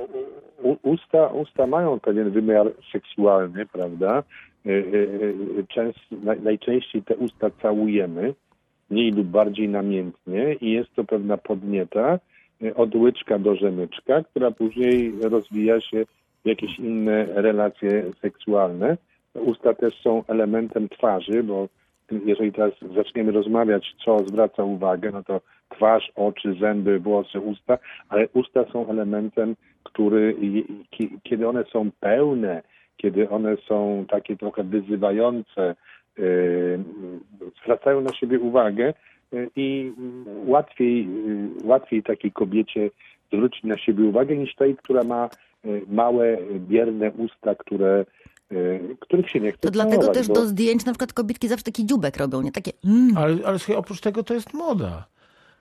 [0.63, 4.23] U, usta, usta mają pewien wymiar seksualny, prawda?
[4.67, 8.35] Y, y, y, Częst, naj, najczęściej te usta całujemy,
[8.91, 12.19] mniej lub bardziej namiętnie i jest to pewna podnieta
[12.75, 16.05] od łyczka do rzemyczka, która później rozwija się
[16.45, 18.97] w jakieś inne relacje seksualne.
[19.35, 21.69] Usta też są elementem twarzy, bo
[22.27, 28.29] jeżeli teraz zaczniemy rozmawiać, co zwraca uwagę, no to twarz, oczy, zęby, włosy, usta, ale
[28.35, 30.37] usta są elementem, który,
[31.23, 32.63] kiedy one są pełne,
[32.97, 35.75] kiedy one są takie trochę wyzywające,
[36.19, 36.79] yy,
[37.63, 38.95] zwracają na siebie uwagę
[39.33, 39.93] yy, i
[40.47, 42.91] łatwiej, yy, łatwiej takiej kobiecie
[43.33, 45.29] zwrócić na siebie uwagę niż tej, która ma
[45.89, 48.05] małe, bierne usta, które,
[49.01, 51.87] których się nie chce To dlatego też bo- do zdjęć na przykład kobietki zawsze taki
[51.87, 53.17] dziubek robią, nie takie mm.
[53.17, 55.05] Ale, ale słuchaj, oprócz tego to jest moda.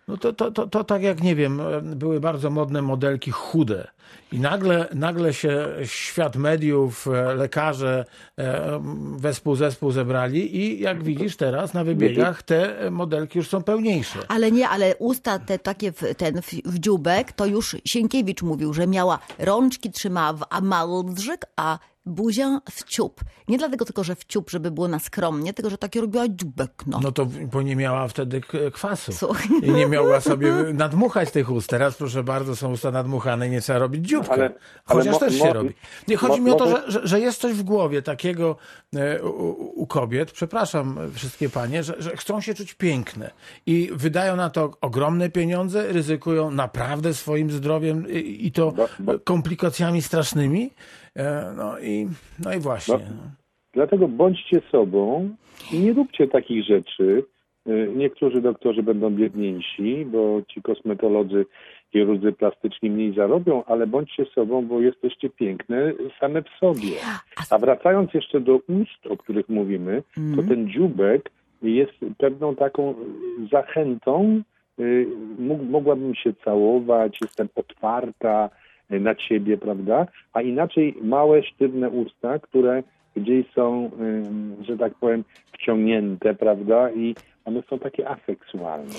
[0.08, 3.88] No to, to, to, to tak jak, nie wiem, były bardzo modne modelki chude
[4.32, 8.06] i nagle, nagle się świat mediów, e, lekarze,
[8.38, 8.82] e,
[9.18, 14.20] wespół zespół zebrali i jak widzisz teraz na wybiegach te modelki już są pełniejsze.
[14.28, 18.74] Ale nie, ale usta te takie, w, ten w, w dziubek, to już Sienkiewicz mówił,
[18.74, 23.22] że miała rączki trzymała w amaldrzyk, a buzię w ciup.
[23.47, 26.72] Nie dlatego tylko, że w ciup, żeby było na skromnie, tylko, że takie robiła dziubek,
[26.88, 26.99] no.
[27.04, 28.41] No to bo nie miała wtedy
[28.74, 29.47] kwasu Słuchaj.
[29.64, 31.70] i nie mogła sobie nadmuchać tych ust.
[31.70, 34.34] Teraz proszę bardzo, są usta nadmuchane i nie trzeba robić dzióbka.
[34.34, 35.74] Ale- ale Chociaż mo- też się mo- robi.
[36.08, 38.56] Nie, chodzi mo- mi o to, że, że, że jest coś w głowie takiego
[38.95, 43.32] e, u, u kobiet, przepraszam wszystkie panie, że, że chcą się czuć piękne
[43.66, 48.74] i wydają na to ogromne pieniądze, ryzykują naprawdę swoim zdrowiem i, i to
[49.24, 50.72] komplikacjami strasznymi.
[51.16, 52.07] E, No i,
[52.45, 52.97] no i właśnie.
[52.97, 53.03] Bo-
[53.74, 55.30] Dlatego bądźcie sobą
[55.74, 57.24] i nie róbcie takich rzeczy.
[57.68, 61.45] Y, Niektórzy doktorzy będą biedniejsi, bo ci kosmetolodzy
[61.93, 66.91] i różni plastyczni mniej zarobią, ale bądźcie sobą, bo jesteście piękne same w sobie.
[67.49, 70.03] A wracając jeszcze do ust, o których mówimy,
[70.36, 72.95] to ten dziubek jest pewną taką
[73.51, 74.41] zachętą.
[75.39, 78.49] mógł- Mogłabym się całować, jestem otwarta
[79.00, 80.06] na ciebie, prawda?
[80.34, 82.84] A inaczej małe, sztywne usta, które
[83.16, 83.91] gdzieś są,
[84.62, 86.91] że tak powiem, wciągnięte, prawda?
[86.91, 87.16] I
[87.46, 88.94] one są takie aseksualne.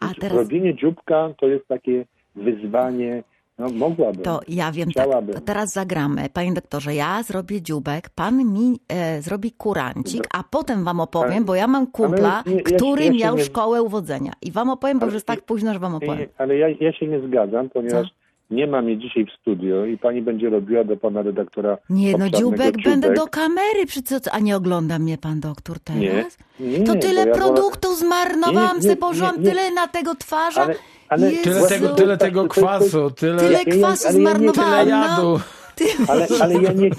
[0.00, 2.04] A teraz- Robienie dzióbka to jest takie
[2.36, 3.22] wyzwanie,
[3.58, 4.22] no mogłabym.
[4.22, 5.34] To ja wiem, tak, Chciałabym.
[5.34, 6.22] to teraz zagramy.
[6.32, 11.44] Panie doktorze, ja zrobię dziubek, pan mi e, zrobi kurancik, a potem wam opowiem, Ale-
[11.44, 14.32] bo ja mam kumpla, nie, ja się- który ja się miał nie- szkołę uwodzenia.
[14.42, 16.28] I wam opowiem, bo Ale już jest tak późno, że wam opowiem.
[16.38, 18.08] Ale ja, ja się nie zgadzam, ponieważ
[18.50, 22.28] nie ma mnie dzisiaj w studio i pani będzie robiła do pana redaktora Nie, no
[22.30, 22.82] dziubek dziubek.
[22.84, 23.86] będę do kamery,
[24.32, 26.38] a nie ogląda mnie pan doktor teraz?
[26.60, 27.34] Nie, to nie, tyle bo ja
[27.94, 30.62] zmarnowałam, Nie, sobie nie, położyłam tyle na tego twarza.
[30.62, 30.74] Ale-
[31.08, 31.30] ale-.
[31.32, 34.88] Tyle tego, tyle tego To- to- to- kwasu, tyle, Tyle kwasu nie- tyle zmarnowałam.
[34.88, 35.22] jadu.
[35.22, 35.40] No.
[36.08, 36.90] Ale, ale ja, nie,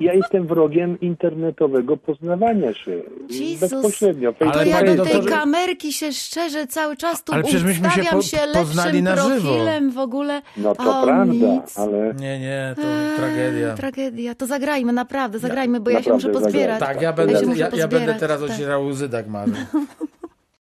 [0.00, 3.02] ja jestem wrogiem internetowego poznawania się.
[3.30, 3.60] Jezus.
[3.60, 4.34] Bezpośrednio.
[4.40, 7.90] Ale To ja do tej doktorze- kamerki się szczerze cały czas tu Ale przecież myśmy
[7.90, 9.28] się ustawiam po- się lepszym na żywo.
[9.40, 10.42] profilem w ogóle.
[10.56, 11.78] No to O, prawda, nic.
[11.78, 13.74] ale Nie, nie, to Eee, tragedia.
[13.74, 14.34] Tragedia.
[14.34, 16.80] To zagrajmy, naprawdę, zagrajmy, bo ja się muszę naprawdę pozbierać.
[16.80, 18.50] Tak, ja będę, ja, ja będę teraz tak.
[18.50, 19.52] ocierał łzy tak marzę.